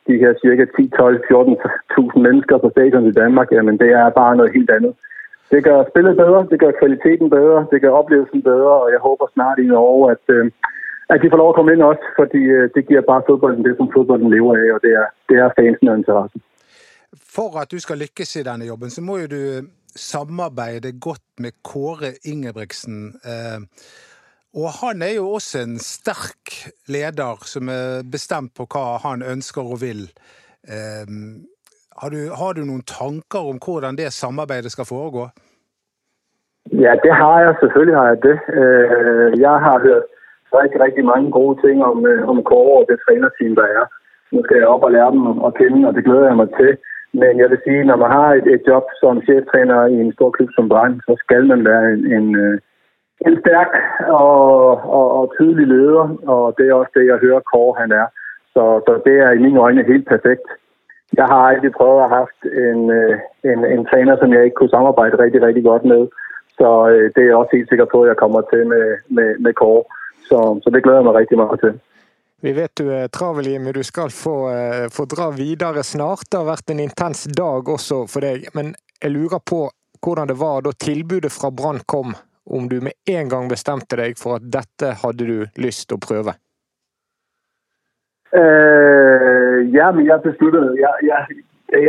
de 0.07 0.17
her 0.21 0.33
cirka 0.41 0.65
10, 0.65 0.89
12, 0.97 1.23
14.000 1.31 2.19
mennesker 2.25 2.57
på 2.57 2.69
stadion 2.69 3.05
i 3.07 3.17
Danmark, 3.21 3.47
jamen 3.51 3.77
det 3.77 3.89
er 3.91 4.09
bare 4.09 4.35
noget 4.35 4.55
helt 4.57 4.71
andet. 4.77 4.93
Det 5.51 5.61
gør 5.67 5.79
spillet 5.91 6.15
bedre, 6.23 6.47
det 6.51 6.59
gør 6.63 6.79
kvaliteten 6.81 7.29
bedre, 7.37 7.67
det 7.71 7.81
gør 7.81 7.99
oplevelsen 8.01 8.41
bedre, 8.51 8.73
og 8.83 8.87
jeg 8.93 8.99
håber 9.07 9.25
snart 9.33 9.57
i 9.59 9.67
Norge, 9.75 10.11
at, 10.15 10.25
øh, 10.35 10.45
at 11.13 11.19
de 11.21 11.29
får 11.31 11.41
lov 11.41 11.49
at 11.49 11.57
komme 11.57 11.73
ind 11.73 11.81
også, 11.91 12.05
fordi 12.19 12.41
øh, 12.57 12.69
det 12.75 12.87
giver 12.87 13.09
bare 13.11 13.25
fodbolden 13.27 13.63
det, 13.67 13.73
som 13.77 13.89
fodbolden 13.95 14.29
lever 14.35 14.53
af, 14.61 14.67
og 14.75 14.79
det 14.85 14.91
er, 15.01 15.07
det 15.29 15.35
er 15.43 15.49
fansen 15.59 15.87
og 15.91 15.97
interessen. 15.97 16.41
For 17.35 17.49
at 17.61 17.71
du 17.71 17.79
skal 17.79 17.97
lykkes 17.97 18.35
i 18.35 18.43
denne 18.49 18.65
jobben, 18.65 18.89
så 18.89 19.01
må 19.01 19.17
jo 19.17 19.27
du 19.35 19.41
samarbeide 19.95 20.99
godt 20.99 21.27
med 21.37 21.51
Kåre 21.63 22.11
Ingebrigtsen. 22.23 22.97
Eh, 23.31 23.59
og 24.53 24.69
han 24.81 25.01
er 25.01 25.13
jo 25.13 25.29
også 25.29 25.59
en 25.59 25.79
sterk 25.79 26.71
leder 26.87 27.43
som 27.45 27.69
er 27.69 28.01
bestemt 28.11 28.53
på 28.57 28.65
hva 28.65 28.97
han 29.03 29.21
ønsker 29.21 29.61
og 29.61 29.81
vil. 29.81 30.09
Har, 31.97 32.09
du, 32.09 32.17
har 32.41 32.53
du 32.53 32.61
noen 32.65 32.81
tanker 32.81 33.39
om 33.51 33.57
hvordan 33.65 33.95
det 33.97 34.13
samarbeidet 34.13 34.71
skal 34.71 34.85
foregå? 34.85 35.23
Ja, 36.85 36.93
det 37.03 37.13
har 37.21 37.37
jeg. 37.45 37.55
Selvfølgelig 37.61 37.97
har 37.97 38.07
jeg 38.07 38.19
det. 38.23 38.37
Øh, 38.59 39.39
Jeg 39.45 39.55
har 39.65 39.77
hørt 39.87 40.03
rigtig, 40.59 40.81
rigtig 40.81 41.05
mange 41.05 41.31
gode 41.31 41.55
ting 41.63 41.83
om, 41.83 42.05
øh, 42.05 42.29
om 42.29 42.43
Kåre 42.43 42.79
og 42.81 42.85
det 42.89 42.99
trænerteam, 43.05 43.55
der 43.55 43.67
er. 43.79 43.85
Nu 44.31 44.43
skal 44.43 44.57
jeg 44.57 44.67
op 44.67 44.83
og 44.83 44.91
lære 44.91 45.11
dem 45.11 45.23
at 45.47 45.53
kende, 45.59 45.87
og 45.87 45.93
det 45.95 46.03
glæder 46.05 46.27
jeg 46.31 46.35
mig 46.35 46.49
til. 46.59 46.77
Men 47.13 47.33
jeg 47.41 47.49
vil 47.49 47.61
sige, 47.63 47.83
når 47.83 47.95
man 48.03 48.11
har 48.11 48.29
et, 48.33 48.47
et 48.55 48.61
job 48.67 48.85
som 49.01 49.21
cheftræner 49.21 49.85
i 49.85 49.93
en 50.05 50.13
stor 50.13 50.29
klub 50.31 50.49
som 50.55 50.69
Brand, 50.69 50.95
så 51.07 51.13
skal 51.23 51.45
man 51.51 51.65
være 51.65 51.83
en, 51.93 52.01
en, 52.17 52.35
øh, 52.35 52.59
en 53.27 53.35
stærk 53.41 53.71
og, 54.07 54.37
og, 54.97 55.05
og 55.19 55.33
tydelig 55.37 55.67
leder, 55.67 56.05
og 56.33 56.43
det 56.57 56.65
er 56.69 56.73
også 56.73 56.91
det, 56.97 57.05
jeg 57.05 57.17
hører 57.25 57.47
Kåre 57.51 57.79
han 57.81 57.91
er. 57.91 58.07
Så, 58.53 58.63
så 58.85 59.01
det 59.05 59.15
er 59.25 59.31
i 59.31 59.43
mine 59.45 59.59
øjne 59.59 59.83
helt 59.83 60.07
perfekt. 60.07 60.47
Jeg 61.17 61.25
har 61.25 61.41
aldrig 61.49 61.71
prøvet 61.71 62.03
at 62.03 62.09
haft 62.19 62.39
en, 62.67 62.81
øh, 62.99 63.15
en, 63.51 63.59
en 63.73 63.85
træner, 63.85 64.15
som 64.17 64.33
jeg 64.33 64.43
ikke 64.43 64.55
kunne 64.55 64.75
samarbejde 64.77 65.23
rigtig, 65.23 65.41
rigtig 65.41 65.63
godt 65.63 65.85
med. 65.85 66.07
Så 66.59 66.69
øh, 66.91 67.05
det 67.13 67.21
er 67.21 67.29
jeg 67.29 67.35
også 67.35 67.55
helt 67.57 67.69
sikker 67.69 67.85
på, 67.93 68.01
at 68.03 68.07
jeg 68.07 68.17
kommer 68.17 68.41
til 68.41 68.67
med, 68.67 68.85
med, 69.07 69.29
med 69.39 69.53
Kåre. 69.53 69.83
Så, 70.29 70.59
så 70.63 70.69
det 70.73 70.83
glæder 70.83 70.99
jeg 70.99 71.05
mig 71.05 71.15
rigtig 71.15 71.37
meget 71.37 71.59
til. 71.59 71.73
Vi 72.41 72.51
vet 72.55 72.77
du 72.77 72.89
er 72.89 73.07
travel, 73.07 73.47
Jimmy. 73.51 73.71
Du 73.75 73.83
skal 73.83 74.09
få, 74.09 74.35
eh, 74.49 74.87
få 74.91 75.05
dra 75.05 75.29
videre 75.29 75.83
snart. 75.83 76.23
Det 76.31 76.39
har 76.39 76.47
vært 76.47 76.71
en 76.71 76.79
intens 76.79 77.27
dag 77.37 77.67
også 77.67 78.05
for 78.07 78.23
deg. 78.23 78.47
Men 78.53 78.75
jeg 79.03 79.11
lurer 79.11 79.41
på 79.43 79.69
hvordan 79.99 80.27
det 80.27 80.39
var 80.39 80.61
da 80.61 80.71
tilbudet 80.71 81.31
fra 81.31 81.49
Brann 81.51 81.81
kom. 81.85 82.15
Om 82.45 82.69
du 82.69 82.79
med 82.81 82.95
en 83.05 83.29
gang 83.29 83.49
bestemte 83.49 83.99
deg 83.99 84.15
for 84.17 84.39
at 84.39 84.45
dette 84.47 84.93
hadde 85.03 85.27
du 85.27 85.45
lyst 85.57 85.89
til 85.89 85.99
å 85.99 86.05
prøve. 86.05 86.33
Øh, 88.35 89.73
ja, 89.73 89.91
men 89.91 90.05
jeg 90.05 90.21
besluttede, 90.21 90.77
jeg, 90.79 90.93
jeg, 91.03 91.21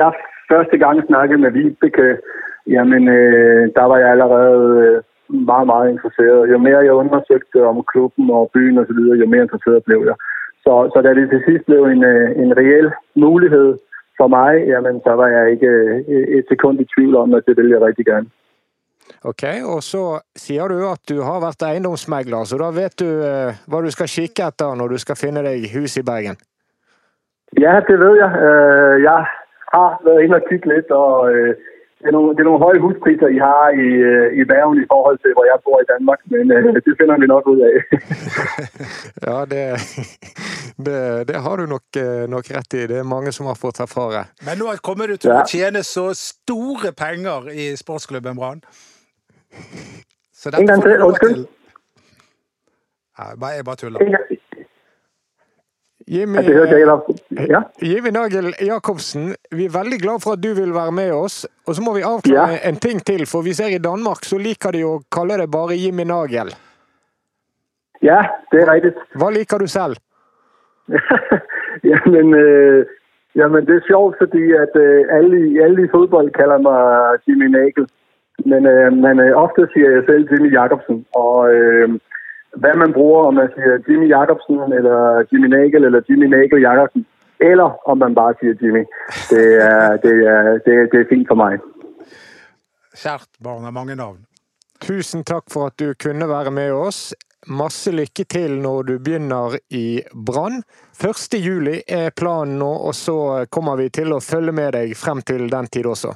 jeg 0.01 0.13
første 0.53 0.79
gang 0.79 1.07
snakkede 1.07 1.41
med 1.41 1.51
Vibeke, 1.51 2.19
jamen 2.67 3.09
øh, 3.09 3.69
der 3.77 3.85
var 3.85 3.99
jeg 3.99 4.11
allerede 4.11 4.63
øh, 4.87 5.03
meget, 5.51 5.67
meget 5.67 5.91
interesseret. 5.91 6.51
Jo 6.53 6.59
mere 6.59 6.79
jeg 6.79 6.93
undersøgte 6.93 7.67
om 7.67 7.85
klubben 7.93 8.31
og 8.31 8.51
byen 8.55 8.79
og 8.79 8.87
jo 9.21 9.27
mere 9.27 9.43
interesseret 9.43 9.85
blev 9.85 10.01
jeg. 10.07 10.17
Så, 10.65 10.91
så 10.93 11.03
da 11.03 11.15
det 11.15 11.31
til 11.31 11.43
sidst 11.49 11.65
blev 11.67 11.83
en, 11.85 12.05
øh, 12.05 12.31
en 12.43 12.57
reel 12.57 12.91
mulighed 13.15 13.69
for 14.19 14.29
mig, 14.29 14.53
jamen 14.67 15.01
så 15.07 15.13
var 15.21 15.29
jeg 15.29 15.51
ikke 15.51 15.67
øh, 15.67 15.99
et 16.39 16.45
sekund 16.49 16.81
i 16.81 16.91
tvivl 16.95 17.17
om, 17.17 17.35
at 17.35 17.43
det 17.47 17.57
ville 17.57 17.73
jeg 17.75 17.83
rigtig 17.83 18.07
gerne. 18.07 18.27
Ok, 19.25 19.45
Og 19.65 19.83
så 19.83 20.21
sier 20.37 20.69
du 20.69 20.85
at 20.89 21.03
du 21.09 21.21
har 21.23 21.41
vært 21.43 21.65
eiendomsmegler, 21.67 22.45
så 22.45 22.59
da 22.61 22.71
vet 22.75 22.97
du 23.01 23.09
eh, 23.09 23.59
hva 23.67 23.83
du 23.83 23.91
skal 23.91 24.09
kikke 24.11 24.51
etter 24.51 24.79
når 24.79 24.95
du 24.95 25.03
skal 25.03 25.19
finne 25.19 25.45
deg 25.47 25.69
hus 25.75 25.97
i 26.01 26.07
Bergen. 26.07 26.39
Ja, 27.59 27.81
det 27.87 27.99
vet 27.99 28.21
jeg. 28.21 28.31
Uh, 28.31 28.97
jeg 29.03 29.27
har 29.75 29.97
vært 30.07 30.25
inne 30.25 30.39
og 30.39 30.47
kikket 30.47 30.71
litt. 30.71 30.93
og 30.95 31.31
uh, 31.35 31.71
det, 32.01 32.09
er 32.09 32.15
noen, 32.17 32.33
det 32.37 32.41
er 32.41 32.49
noen 32.49 32.63
høye 32.63 32.81
huspriser, 32.81 33.29
I 33.29 33.41
har 33.43 33.75
i, 33.77 33.89
øh, 34.09 34.37
i 34.41 34.45
Bergen 34.49 34.79
i 34.81 34.87
forhold 34.89 35.19
til, 35.21 35.35
hvor 35.37 35.45
jeg 35.45 35.61
bor 35.67 35.83
i 35.83 35.89
Danmark, 35.91 36.21
men 36.33 36.53
uh, 36.55 36.69
det 36.87 36.95
finner 37.01 37.21
vi 37.21 37.29
nok 37.29 37.51
ut 37.51 37.61
av. 37.67 37.73
Ja, 39.27 39.37
det, 39.51 39.65
det, 40.87 41.01
det 41.29 41.43
har 41.45 41.61
du 41.61 41.67
nok, 41.69 41.85
eh, 42.01 42.25
nok 42.35 42.49
rett 42.57 42.79
i. 42.79 42.87
Det 42.89 43.03
er 43.03 43.11
mange 43.17 43.35
som 43.37 43.51
har 43.51 43.59
fått 43.61 43.83
erfare. 43.85 44.25
Men 44.47 44.63
nå 44.63 44.73
kommer 44.87 45.13
du 45.13 45.21
til 45.21 45.35
å 45.35 45.43
tjene 45.45 45.85
så 45.85 46.09
store 46.17 46.95
penger 46.97 47.53
i 47.53 47.69
sportsklubben 47.77 48.39
Brann. 48.41 48.65
Så 50.33 50.51
gang 50.51 50.83
får 50.83 50.89
du 50.89 50.97
lov 50.97 51.15
til. 51.23 51.47
Nei, 53.19 53.35
bare- 53.41 53.55
jeg 53.57 53.65
bare 53.65 53.77
tuller. 53.77 54.01
Jimmy, 56.09 56.37
Ja. 56.37 57.61
Ja. 57.83 58.11
Nagel 58.11 58.55
Jacobsen, 58.61 59.35
vi 59.53 59.65
er 59.65 59.71
veldig 59.71 60.01
glad 60.01 60.21
for 60.23 60.33
at 60.33 60.41
du 60.43 60.55
vil 60.55 60.73
være 60.75 60.93
med 60.93 61.13
oss. 61.13 61.47
Og 61.67 61.75
så 61.75 61.83
må 61.83 61.95
vi 61.95 62.01
avklare 62.03 62.51
Ja. 62.65 62.69
en 62.69 62.77
ting 62.77 63.05
til, 63.07 63.27
for 63.27 63.43
vi 63.43 63.53
ser 63.53 63.67
i 63.69 63.79
Danmark 63.79 64.25
så 64.25 64.39
liker 64.39 64.71
de 64.73 64.83
å 64.85 65.01
kalle 65.13 65.37
det 65.39 65.51
bare 65.51 65.77
Jimmy 65.77 66.03
Nagel. 66.05 66.51
ja, 68.03 68.23
det 68.53 68.63
er 68.63 68.73
riktig. 68.73 68.93
Hva 69.15 69.31
liker 69.31 69.59
du 69.59 69.67
selv? 69.67 69.97
jamen, 71.91 72.35
øh, 72.35 72.87
jamen, 73.37 73.67
det 73.67 73.75
er 73.77 73.87
sjovt, 73.87 74.17
fordi 74.19 74.53
at 74.53 74.75
øh, 74.77 75.05
alle, 75.11 75.37
i- 75.51 75.59
alle 75.63 75.85
i 75.85 75.89
fodbold 75.95 76.31
kaller 76.33 76.59
meg 76.59 77.21
Jimmy 77.29 77.47
Nagel. 77.47 77.87
Men, 78.51 78.67
øh, 78.67 78.93
men 79.05 79.21
øh, 79.21 79.33
ofte 79.45 79.69
siger 79.73 79.91
jeg 79.91 80.03
selv 80.09 80.29
Jimmy 80.31 80.53
Jacobsen. 80.59 81.07
Og 81.15 81.55
øh, 81.55 81.89
hvad 82.63 82.75
man 82.83 82.93
bruger, 82.93 83.23
om 83.27 83.35
man 83.35 83.49
siger 83.55 83.73
Jimmy 83.89 84.09
Jacobsen, 84.09 84.73
eller 84.79 85.25
Jimmy 85.33 85.49
Nagel, 85.57 85.85
eller 85.85 86.01
Jimmy 86.09 86.27
Nagel 86.27 86.61
Jacobsen, 86.61 87.07
eller 87.41 87.89
om 87.91 87.99
man 87.99 88.15
bare 88.15 88.35
siger 88.41 88.55
Jimmy. 88.63 88.85
Det 89.31 89.47
er, 89.71 89.97
det 90.05 90.17
er, 90.35 90.43
det 90.65 90.73
er, 90.81 90.87
det 90.93 91.01
er 91.01 91.11
fint 91.13 91.29
for 91.29 91.35
meg. 91.35 91.59
Kjært 92.97 93.31
barn 93.45 93.65
har 93.65 93.71
mange 93.71 93.97
navn. 93.97 94.19
Tusen 94.81 95.25
takk 95.25 95.45
for 95.53 95.67
at 95.71 95.79
du 95.81 95.93
kunne 96.03 96.29
være 96.29 96.51
med 96.51 96.73
oss. 96.73 97.15
Masse 97.47 97.93
lykke 97.93 98.25
til 98.25 98.59
når 98.61 98.83
du 98.83 98.99
begynner 98.99 99.57
i 99.71 100.03
Brann. 100.27 100.63
1. 101.01 101.39
juli 101.41 101.81
er 101.89 102.11
planen 102.17 102.59
nå, 102.59 102.69
og 102.69 102.95
så 102.95 103.47
kommer 103.51 103.77
vi 103.81 103.89
til 103.89 104.13
å 104.13 104.21
følge 104.21 104.53
med 104.53 104.75
deg 104.77 104.93
frem 104.97 105.23
til 105.23 105.49
den 105.53 105.71
tid 105.73 105.87
også. 105.89 106.13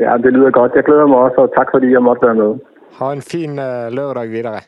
Ja, 0.00 0.16
det 0.16 0.32
lyder 0.32 0.50
godt. 0.50 0.72
Jeg 0.74 0.84
gleder 0.88 1.08
meg 1.12 1.18
også, 1.28 1.46
og 1.46 1.54
takk 1.56 1.72
fordi 1.74 1.92
jeg 1.92 2.02
måtte 2.02 2.26
være 2.26 2.38
med. 2.40 2.60
Ha 2.98 3.12
en 3.12 3.24
fin 3.32 3.58
eh, 3.60 3.88
lørdag 3.92 4.30
videre. 4.32 4.62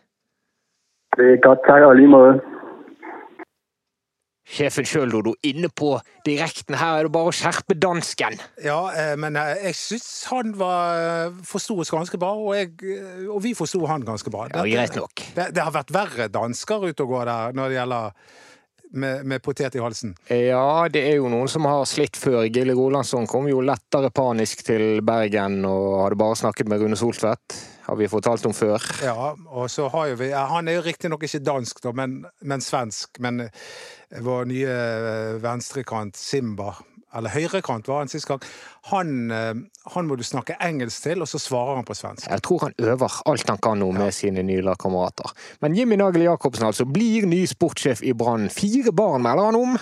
Det 1.17 1.29
er 1.35 1.39
godt. 1.47 1.63
Takk 1.69 1.87
og 1.87 1.95
i 1.95 2.01
like 2.03 2.13
måte. 2.13 2.41
Sjefen 4.53 4.85
sjøl, 4.85 5.09
Dodo, 5.15 5.33
inne 5.49 5.71
på 5.73 5.95
direkten. 6.27 6.77
Her 6.77 6.99
er 6.99 7.07
det 7.07 7.13
bare 7.15 7.31
å 7.31 7.35
skjerpe 7.37 7.77
dansken. 7.81 8.37
Ja, 8.61 8.81
eh, 8.93 9.15
men 9.17 9.39
eh, 9.41 9.55
jeg 9.71 9.79
syns 9.79 10.11
han 10.29 10.53
var 10.61 11.33
forsto 11.49 11.79
oss 11.81 11.95
ganske 11.95 12.21
bra, 12.21 12.35
og, 12.37 12.53
jeg, 12.59 12.77
og 13.33 13.41
vi 13.45 13.55
forsto 13.57 13.81
han 13.89 14.05
ganske 14.05 14.33
bra. 14.35 14.51
Ja, 14.53 14.67
greit 14.69 14.99
nok. 15.01 15.25
Det, 15.33 15.49
det 15.57 15.65
har 15.65 15.73
vært 15.73 15.95
verre 15.97 16.29
dansker 16.33 16.91
ute 16.91 17.07
og 17.07 17.17
går 17.17 17.31
der 17.33 17.57
når 17.57 17.73
det 17.73 17.81
gjelder 17.81 18.41
med, 18.93 19.27
med 19.27 19.43
potet 19.43 19.75
i 19.77 19.83
halsen. 19.83 20.15
Ja, 20.29 20.89
det 20.93 21.03
er 21.09 21.19
jo 21.19 21.31
noen 21.33 21.51
som 21.51 21.67
har 21.69 21.85
slitt 21.89 22.19
før. 22.19 22.45
Gille 22.53 22.77
Rolandsson 22.77 23.29
kom 23.31 23.49
jo 23.51 23.63
lettere 23.65 24.13
panisk 24.15 24.65
til 24.67 25.03
Bergen 25.07 25.63
og 25.69 26.03
hadde 26.05 26.21
bare 26.21 26.39
snakket 26.43 26.71
med 26.71 26.83
Rune 26.83 26.99
Soltvedt. 26.99 27.57
Har 27.83 27.99
vi 27.99 28.07
fortalt 28.09 28.47
om 28.47 28.55
før. 28.55 28.85
Ja, 29.03 29.33
og 29.35 29.71
så 29.71 29.89
har 29.91 30.13
jo 30.13 30.19
vi 30.21 30.29
ja, 30.31 30.45
Han 30.53 30.69
er 30.71 30.79
jo 30.79 30.85
riktignok 30.87 31.25
ikke 31.27 31.43
dansk, 31.43 31.83
da, 31.83 31.93
men, 31.99 32.21
men 32.47 32.63
svensk. 32.63 33.19
Men 33.25 33.49
vår 34.23 34.47
nye 34.51 34.77
eh, 34.77 35.35
venstrekant, 35.43 36.17
Simba, 36.17 36.77
eller 37.17 37.35
høyrekant 37.35 37.89
var 37.91 38.03
han 38.03 38.13
sist 38.13 38.29
gang, 38.29 38.43
han, 38.91 39.31
eh, 39.31 39.55
han 39.95 40.09
må 40.09 40.17
du 40.19 40.25
snakke 40.27 40.59
engelsk 40.63 41.09
til, 41.09 41.25
og 41.25 41.31
så 41.31 41.41
svarer 41.43 41.81
han 41.81 41.89
på 41.89 41.97
svensk. 41.99 42.29
Jeg 42.31 42.45
tror 42.47 42.69
han 42.69 42.77
øver 42.79 43.23
alt 43.31 43.49
han 43.49 43.63
kan 43.63 43.83
nå 43.83 43.91
med 43.97 44.15
sine 44.17 44.45
nye 44.47 44.65
lagkamerater. 44.65 45.33
Men 45.65 45.77
Jimmy 45.77 45.99
Nagel 46.01 46.27
Jacobsen 46.27 46.69
altså 46.69 46.89
blir 46.89 47.27
ny 47.29 47.45
sportssjef 47.51 48.03
i 48.03 48.15
Brann. 48.17 48.49
Fire 48.53 48.95
barn 48.97 49.25
melder 49.25 49.51
han 49.51 49.61
om. 49.61 49.77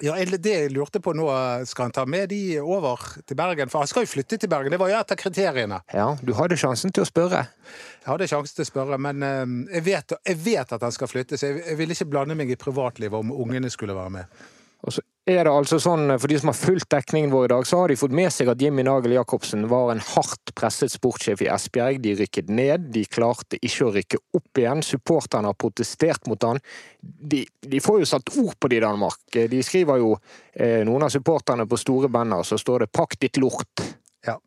Ja, 0.00 0.14
eller 0.16 0.40
det 0.40 0.52
jeg 0.54 0.70
lurte 0.72 1.00
på 1.04 1.12
nå, 1.12 1.26
skal 1.68 1.90
han 1.90 1.92
ta 1.92 2.06
med 2.08 2.30
de 2.32 2.56
over 2.62 3.02
til 3.28 3.36
Bergen? 3.36 3.68
For 3.68 3.84
han 3.84 3.90
skal 3.90 4.06
jo 4.06 4.08
flytte 4.14 4.38
til 4.40 4.48
Bergen, 4.48 4.72
det 4.72 4.80
var 4.80 4.88
jo 4.88 4.96
et 4.96 5.12
av 5.12 5.18
kriteriene. 5.20 5.80
Ja, 5.92 6.06
du 6.24 6.32
hadde 6.38 6.56
sjansen 6.60 6.94
til 6.94 7.04
å 7.04 7.08
spørre. 7.08 7.42
Jeg 8.00 8.08
hadde 8.08 8.28
sjansen 8.30 8.56
til 8.56 8.64
å 8.64 8.70
spørre, 8.70 9.00
men 9.02 9.26
eh, 9.26 9.44
jeg 9.76 9.86
vet, 9.90 10.16
jeg 10.32 10.40
vet 10.40 10.72
at 10.72 10.86
han 10.88 10.96
skal 10.96 11.10
flytte, 11.10 11.36
så 11.36 11.50
jeg, 11.50 11.60
jeg 11.66 11.80
ville 11.82 11.96
ikke 11.96 12.08
blande 12.14 12.36
meg 12.38 12.48
i 12.48 12.56
privatlivet 12.60 13.20
om 13.20 13.34
ungene 13.44 13.68
skulle 13.72 13.96
være 13.98 14.14
med. 14.16 14.40
Og 14.88 14.96
så 14.96 15.04
er 15.28 15.44
det 15.44 15.52
altså 15.52 15.76
sånn, 15.82 16.08
For 16.18 16.30
de 16.30 16.38
som 16.40 16.50
har 16.50 16.56
fulgt 16.56 16.88
dekningen 16.92 17.32
vår 17.32 17.46
i 17.46 17.50
dag, 17.52 17.66
så 17.68 17.82
har 17.82 17.92
de 17.92 17.98
fått 18.00 18.14
med 18.16 18.32
seg 18.32 18.48
at 18.48 18.62
Jimmy 18.62 18.82
Nagel 18.86 19.14
Jacobsen 19.14 19.66
var 19.70 19.92
en 19.92 20.02
hardt 20.02 20.52
presset 20.56 20.92
sportssjef 20.92 21.44
i 21.44 21.50
Esbjerg. 21.52 22.00
De 22.02 22.14
rykket 22.22 22.48
ned, 22.48 22.88
de 22.94 23.04
klarte 23.04 23.60
ikke 23.60 23.86
å 23.86 23.92
rykke 23.94 24.20
opp 24.38 24.62
igjen. 24.62 24.82
Supporterne 24.86 25.52
har 25.52 25.58
protestert 25.60 26.26
mot 26.30 26.48
han. 26.48 26.60
De, 27.00 27.44
de 27.44 27.82
får 27.84 28.00
jo 28.00 28.10
satt 28.14 28.32
ord 28.40 28.56
på 28.58 28.72
det 28.72 28.80
i 28.80 28.84
Danmark. 28.86 29.20
De 29.52 29.62
skriver 29.66 30.00
jo, 30.02 30.14
eh, 30.54 30.80
noen 30.88 31.06
av 31.06 31.12
supporterne 31.12 31.68
på 31.68 31.80
store 31.80 32.10
banner, 32.12 32.42
så 32.42 32.58
står 32.58 32.86
det 32.86 32.92
'pakk 32.92 33.18
ditt 33.20 33.36
lort'. 33.36 33.84
Ja. 34.26 34.38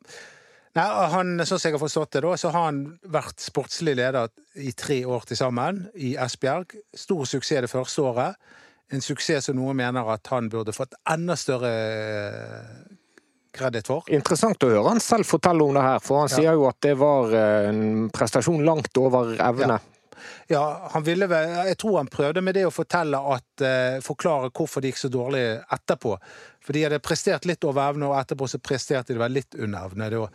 Nei, 0.73 0.87
han, 1.13 1.37
sånn 1.45 1.59
som 1.59 1.69
jeg 1.69 1.75
har 1.75 1.83
forstått 1.83 2.15
det, 2.15 2.21
da, 2.25 2.33
så 2.37 2.49
har 2.49 2.63
han 2.71 2.97
vært 3.05 3.37
sportslig 3.37 3.93
leder 3.99 4.31
i 4.57 4.71
tre 4.73 5.03
år 5.05 5.27
til 5.29 5.37
sammen 5.37 5.83
i 5.93 6.15
Esbjerg. 6.17 6.73
Stor 6.97 7.29
suksess 7.29 7.61
det 7.61 7.69
første 7.69 8.01
året. 8.01 8.39
En 8.91 9.01
suksess 9.01 9.45
som 9.45 9.55
noen 9.57 9.75
mener 9.79 10.09
at 10.13 10.27
han 10.27 10.49
burde 10.49 10.73
fått 10.75 10.93
enda 11.09 11.35
større 11.39 11.71
kreditt 13.53 13.87
for. 13.87 14.03
Interessant 14.09 14.63
å 14.65 14.69
høre 14.71 14.89
han 14.89 15.01
selv 15.03 15.27
fortelle 15.29 15.63
om 15.65 15.73
det 15.77 15.81
her, 15.85 15.99
for 16.03 16.23
han 16.23 16.29
Ja. 16.29 16.35
sier 16.35 16.53
jo 16.57 16.67
at 16.67 16.79
det 16.81 16.95
var 16.97 17.33
eh, 17.33 17.69
en 17.69 18.09
prestasjon 18.09 18.65
langt 18.65 18.97
over 18.97 19.35
evne. 19.37 19.79
Ja, 20.47 20.89
han 20.93 21.03
ville 21.03 21.27
Jeg 21.27 21.77
tror 21.77 21.97
han 21.97 22.07
prøvde 22.07 22.41
med 22.41 22.55
det 22.55 22.65
å 22.65 22.71
fortelle 22.71 23.17
at, 23.35 23.61
eh, 23.61 23.99
forklare 23.99 24.51
hvorfor 24.51 24.81
det 24.81 24.91
gikk 24.93 24.97
så 25.03 25.09
dårlig 25.11 25.63
etterpå. 25.71 26.17
For 26.61 26.73
de 26.73 26.83
hadde 26.83 26.99
prestert 26.99 27.45
litt 27.45 27.63
over 27.63 27.89
evne, 27.91 28.07
og 28.07 28.15
etterpå 28.17 28.47
så 28.47 28.57
presterte 28.59 29.13
de 29.13 29.19
vel 29.19 29.31
litt 29.31 29.55
under 29.55 29.85
evne. 29.85 30.29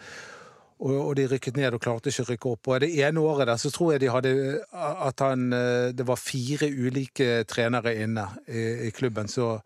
Og, 0.78 0.94
og 0.94 1.12
de 1.18 1.26
rykket 1.26 1.56
ned 1.58 1.74
og 1.74 1.82
klarte 1.82 2.12
ikke 2.12 2.22
å 2.22 2.28
rykke 2.28 2.52
opp. 2.52 2.70
Og 2.70 2.84
det 2.84 2.92
ene 3.02 3.24
året 3.24 3.50
der 3.50 3.58
så 3.58 3.72
tror 3.74 3.94
jeg 3.94 4.04
de 4.04 4.12
hadde 4.14 4.32
at 4.78 5.24
han 5.24 5.50
eh, 5.52 5.90
Det 5.96 6.06
var 6.06 6.20
fire 6.22 6.70
ulike 6.70 7.42
trenere 7.50 7.96
inne 7.98 8.28
i, 8.46 8.88
i 8.88 8.94
klubben, 8.94 9.28
så 9.28 9.56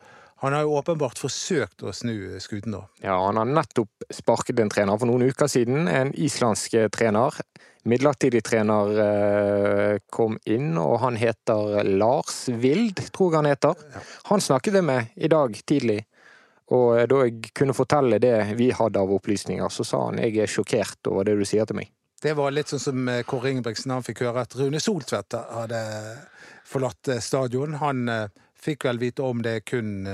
han 0.42 0.56
har 0.56 0.64
jo 0.64 0.72
åpenbart 0.74 1.20
forsøkt 1.22 1.84
å 1.86 1.92
snu 1.94 2.40
skuten 2.42 2.74
da. 2.74 2.80
Ja, 3.04 3.14
han 3.28 3.38
har 3.38 3.46
nettopp 3.46 4.08
sparket 4.10 4.58
en 4.58 4.72
trener 4.72 4.98
for 4.98 5.06
noen 5.06 5.28
uker 5.30 5.46
siden, 5.46 5.86
en 5.86 6.10
islandsk 6.18 6.74
trener. 6.96 7.36
Midlertidig 7.86 8.44
trener 8.46 8.98
eh, 9.04 10.00
kom 10.10 10.40
inn, 10.50 10.72
og 10.78 11.00
han 11.02 11.18
heter 11.18 11.86
Lars 11.86 12.44
Vild, 12.50 13.04
tror 13.14 13.30
jeg 13.30 13.38
han 13.38 13.50
heter. 13.52 13.86
Han 14.32 14.42
snakket 14.42 14.80
jeg 14.80 14.86
med 14.86 15.14
i 15.14 15.30
dag 15.30 15.54
tidlig, 15.66 16.00
og 16.72 16.98
eh, 16.98 17.08
da 17.10 17.24
jeg 17.26 17.52
kunne 17.56 17.76
fortelle 17.76 18.20
det 18.22 18.36
vi 18.58 18.70
hadde 18.74 19.00
av 19.00 19.12
opplysninger, 19.16 19.68
så 19.72 19.86
sa 19.86 20.06
han 20.08 20.20
jeg 20.22 20.38
er 20.42 20.50
sjokkert 20.50 21.10
over 21.12 21.28
det 21.28 21.36
du 21.40 21.44
sier 21.48 21.68
til 21.68 21.82
meg. 21.82 21.92
Det 22.22 22.36
var 22.38 22.54
litt 22.54 22.70
sånn 22.70 22.82
som 22.82 23.10
eh, 23.10 23.24
Kåre 23.28 23.52
Ingebrigtsen 23.52 23.94
han 23.94 24.06
fikk 24.06 24.24
høre 24.26 24.46
at 24.46 24.56
Rune 24.58 24.80
Soltvedt 24.80 25.36
hadde 25.36 25.82
forlatt 26.68 27.12
eh, 27.12 27.22
stadion. 27.22 27.76
Han 27.82 28.06
fikk 28.62 28.86
vel 28.86 29.00
vite 29.02 29.24
om 29.26 29.40
det 29.42 29.64
kun 29.66 30.06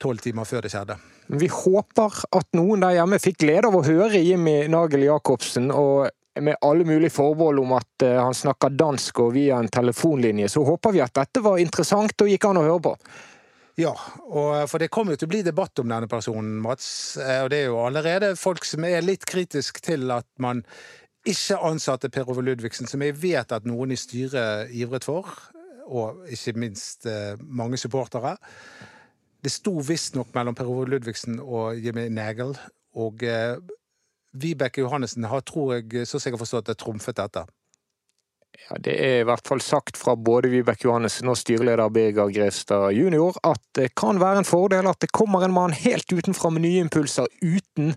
tolv 0.00 0.22
timer 0.24 0.46
før 0.48 0.64
det 0.64 0.70
skjedde. 0.72 0.94
Vi 1.36 1.50
håper 1.52 2.22
at 2.38 2.46
noen 2.56 2.80
der 2.80 2.94
hjemme 2.96 3.18
fikk 3.20 3.42
glede 3.42 3.68
av 3.68 3.76
å 3.76 3.82
høre 3.84 4.22
Jimmy 4.24 4.62
Nagel 4.72 5.04
Jacobsen, 5.04 5.68
og 5.68 6.08
med 6.40 6.56
alle 6.64 6.86
mulige 6.88 7.12
forbehold 7.12 7.60
om 7.60 7.74
at 7.76 8.06
han 8.06 8.32
snakker 8.32 8.72
dansk 8.72 9.20
og 9.20 9.34
via 9.36 9.58
en 9.60 9.68
telefonlinje, 9.68 10.48
så 10.48 10.62
håper 10.64 10.96
vi 10.96 11.02
at 11.04 11.12
dette 11.18 11.42
var 11.44 11.60
interessant 11.60 12.24
og 12.24 12.32
gikk 12.32 12.46
an 12.48 12.62
å 12.62 12.64
høre 12.70 12.84
på. 12.88 12.94
Ja, 13.78 13.92
eh, 14.34 14.66
for 14.66 14.82
det 14.82 14.90
kommer 14.90 15.14
jo 15.14 15.20
til 15.20 15.28
å 15.28 15.30
bli 15.30 15.42
debatt 15.46 15.78
om 15.78 15.86
denne 15.86 16.08
personen, 16.10 16.56
Mats. 16.64 17.16
Eh, 17.16 17.44
Og 17.44 17.50
det 17.52 17.60
er 17.62 17.68
jo 17.70 17.78
allerede 17.78 18.32
folk 18.34 18.64
som 18.66 18.82
er 18.84 19.04
litt 19.06 19.22
kritisk 19.24 19.78
til 19.86 20.10
at 20.10 20.26
man 20.42 20.64
ikke 21.28 21.60
ansatte 21.62 22.10
Per 22.10 22.26
Ove 22.26 22.42
Ludvigsen, 22.42 22.88
som 22.90 23.04
jeg 23.06 23.14
vet 23.22 23.52
at 23.54 23.68
noen 23.70 23.92
i 23.94 23.98
styret 24.00 24.72
ivret 24.74 25.06
for, 25.06 25.30
og 25.86 26.26
ikke 26.26 26.56
minst 26.58 27.06
eh, 27.06 27.38
mange 27.38 27.78
supportere. 27.78 28.34
Det 29.44 29.52
sto 29.54 29.76
visstnok 29.78 30.34
mellom 30.34 30.58
Per 30.58 30.66
Ove 30.66 30.88
Ludvigsen 30.90 31.38
og 31.38 31.78
Jimmy 31.78 32.08
Nagel, 32.10 32.56
og 32.98 33.22
Vibeke 34.32 34.82
Johannessen 34.82 35.28
har, 35.30 35.44
tror 35.46 35.76
jeg, 35.76 36.02
så 36.08 36.18
sikkert 36.18 36.42
forstått 36.42 36.72
det, 36.72 36.80
trumfet 36.80 37.20
dette. 37.20 37.44
Ja, 38.66 38.76
det 38.82 38.94
er 39.00 39.20
i 39.20 39.26
hvert 39.28 39.46
fall 39.46 39.60
sagt 39.62 39.96
fra 39.96 40.16
både 40.18 40.50
Vibeke 40.50 40.88
Johannessen 40.88 41.30
og 41.30 41.38
styreleder 41.38 41.92
Birger 41.94 42.32
Grevstad 42.34 42.90
junior 42.96 43.38
at 43.46 43.62
det 43.78 43.92
kan 43.96 44.18
være 44.20 44.42
en 44.42 44.48
fordel 44.48 44.88
at 44.90 44.98
det 45.04 45.12
kommer 45.14 45.46
en 45.46 45.54
mann 45.54 45.76
helt 45.76 46.10
utenfra 46.10 46.50
med 46.52 46.66
nye 46.66 46.82
impulser 46.82 47.30
uten 47.40 47.94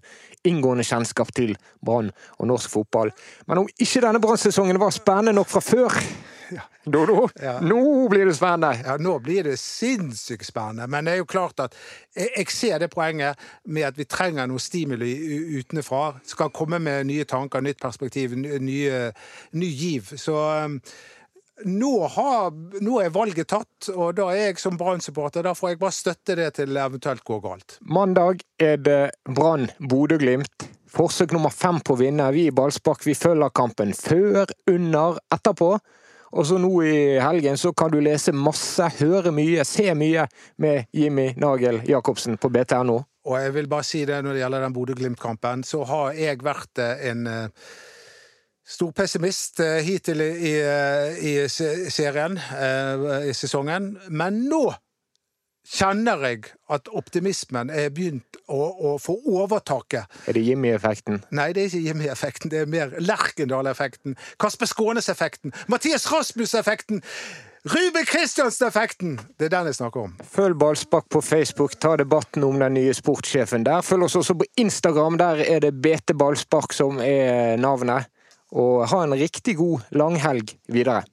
inngående 0.47 0.85
kjennskap 0.87 1.33
til 1.35 1.55
Brann 1.83 2.11
og 2.37 2.47
norsk 2.53 2.71
fotball. 2.71 3.11
Men 3.49 3.63
om 3.63 3.71
ikke 3.73 4.03
denne 4.05 4.21
Brann-sesongen 4.21 4.79
var 4.81 4.93
spennende 4.95 5.35
nok 5.37 5.49
fra 5.51 5.63
før, 5.65 5.97
Dodo, 6.93 7.27
Ja. 7.41 7.57
nå 7.61 8.07
blir 8.11 8.25
det 8.29 8.35
spennende! 8.37 8.71
Ja, 8.85 8.97
nå 9.01 9.17
blir 9.23 9.43
det 9.49 9.57
sinnssykt 9.61 10.45
spennende. 10.49 10.87
Men 10.91 11.05
det 11.07 11.13
er 11.15 11.21
jo 11.21 11.29
klart 11.29 11.59
at 11.63 11.75
jeg, 12.15 12.29
jeg 12.37 12.51
ser 12.55 12.79
det 12.83 12.89
poenget 12.93 13.39
med 13.65 13.87
at 13.91 13.97
vi 13.99 14.07
trenger 14.09 14.49
noe 14.49 14.59
stimuli 14.61 15.13
utenfra. 15.61 16.15
Skal 16.27 16.51
komme 16.55 16.79
med 16.81 17.07
nye 17.11 17.25
tanker, 17.29 17.61
nytt 17.65 17.79
perspektiv, 17.81 18.35
ny- 18.37 18.59
nye, 18.63 19.01
ny 19.53 19.69
giv. 19.71 20.11
Så 20.19 20.35
um, 20.65 20.79
nå, 21.69 21.93
har, 22.15 22.51
nå 22.81 22.99
er 23.03 23.13
valget 23.13 23.51
tatt, 23.53 23.91
og 23.93 24.15
da 24.17 24.31
er 24.33 24.47
jeg 24.51 24.59
som 24.63 24.77
Brann-supporter. 24.81 25.45
Da 25.45 25.53
får 25.57 25.75
jeg 25.75 25.81
bare 25.83 25.93
støtte 25.99 26.35
det 26.39 26.49
til 26.57 26.73
det 26.73 26.81
eventuelt 26.83 27.23
går 27.27 27.41
galt. 27.45 27.77
Mandag 27.85 28.41
er 28.61 28.77
det 28.81 29.01
Brann 29.29 29.69
Bodø-Glimt. 29.79 30.67
Forsøk 30.91 31.31
nummer 31.31 31.53
fem 31.55 31.77
på 31.79 31.93
å 31.95 31.99
vinne. 32.01 32.25
Vi 32.35 32.49
i 32.49 32.51
Ballspark 32.51 33.05
vi 33.07 33.13
følger 33.15 33.53
kampen 33.55 33.93
før, 33.95 34.49
under, 34.67 35.21
etterpå. 35.31 35.69
Og 36.31 36.47
så 36.47 36.57
nå 36.61 36.71
i 36.87 37.19
helgen 37.19 37.57
så 37.59 37.73
kan 37.75 37.91
du 37.91 37.99
lese 38.03 38.31
masse, 38.31 38.87
høre 39.01 39.33
mye, 39.35 39.65
se 39.67 39.91
mye 39.97 40.27
med 40.63 40.87
Jimmy 40.95 41.31
Nagel 41.39 41.81
Jacobsen 41.87 42.39
på 42.39 42.51
BTNO. 42.53 43.01
Og 43.27 43.37
jeg 43.37 43.53
vil 43.53 43.67
bare 43.69 43.85
si 43.85 44.05
det 44.07 44.21
når 44.23 44.33
det 44.33 44.41
gjelder 44.41 44.63
den 44.65 44.75
Bodø-Glimt-kampen, 44.75 45.65
så 45.67 45.83
har 45.85 46.15
jeg 46.17 46.39
vært 46.45 46.81
eh, 46.81 47.03
en 47.11 47.27
eh, 47.29 47.73
stor 48.65 48.93
pessimist 48.97 49.59
eh, 49.61 49.81
hittil 49.85 50.23
i, 50.23 50.55
i, 50.55 51.33
i 51.43 51.91
serien, 51.91 52.39
i 53.27 53.35
sesongen. 53.35 53.91
Men 54.09 54.41
nå 54.49 54.63
kjenner 55.67 56.23
jeg 56.25 56.49
at 56.71 56.89
optimismen 56.97 57.69
er 57.69 57.91
begynt 57.93 58.39
å, 58.47 58.59
å 58.59 58.95
få 59.01 59.15
overtaket. 59.29 60.09
Er 60.27 60.37
det 60.37 60.43
Jimmy-effekten? 60.47 61.21
Nei, 61.35 61.51
det 61.55 61.63
er 61.63 61.69
ikke 61.69 61.85
Jimmy-effekten, 61.85 62.51
det 62.53 62.63
er 62.63 62.71
mer 62.71 62.97
Lerkendal-effekten. 62.99 64.17
Kasper 64.41 64.69
Skånes-effekten. 64.69 65.53
Mathias 65.71 66.07
Rasmus-effekten. 66.11 67.03
Ruben 67.71 68.07
Kristiansen-effekten! 68.09 69.19
Det 69.37 69.45
er 69.45 69.53
den 69.53 69.69
jeg 69.69 69.77
snakker 69.77 70.07
om. 70.07 70.13
Følg 70.25 70.57
Ballspark 70.57 71.05
på 71.13 71.21
Facebook, 71.21 71.75
ta 71.77 71.93
debatten 71.99 72.41
om 72.47 72.57
den 72.57 72.73
nye 72.73 72.95
sportssjefen 72.97 73.67
der. 73.67 73.85
Følg 73.85 74.07
oss 74.07 74.17
også 74.17 74.33
på 74.39 74.47
Instagram, 74.57 75.19
der 75.21 75.43
er 75.45 75.61
det 75.61 75.75
BT 75.77 76.15
Ballspark 76.17 76.73
som 76.73 76.97
er 77.05 77.61
navnet. 77.61 78.09
Og 78.51 78.87
ha 78.89 79.03
en 79.05 79.13
riktig 79.15 79.59
god 79.61 79.85
langhelg 79.95 80.55
videre. 80.73 81.05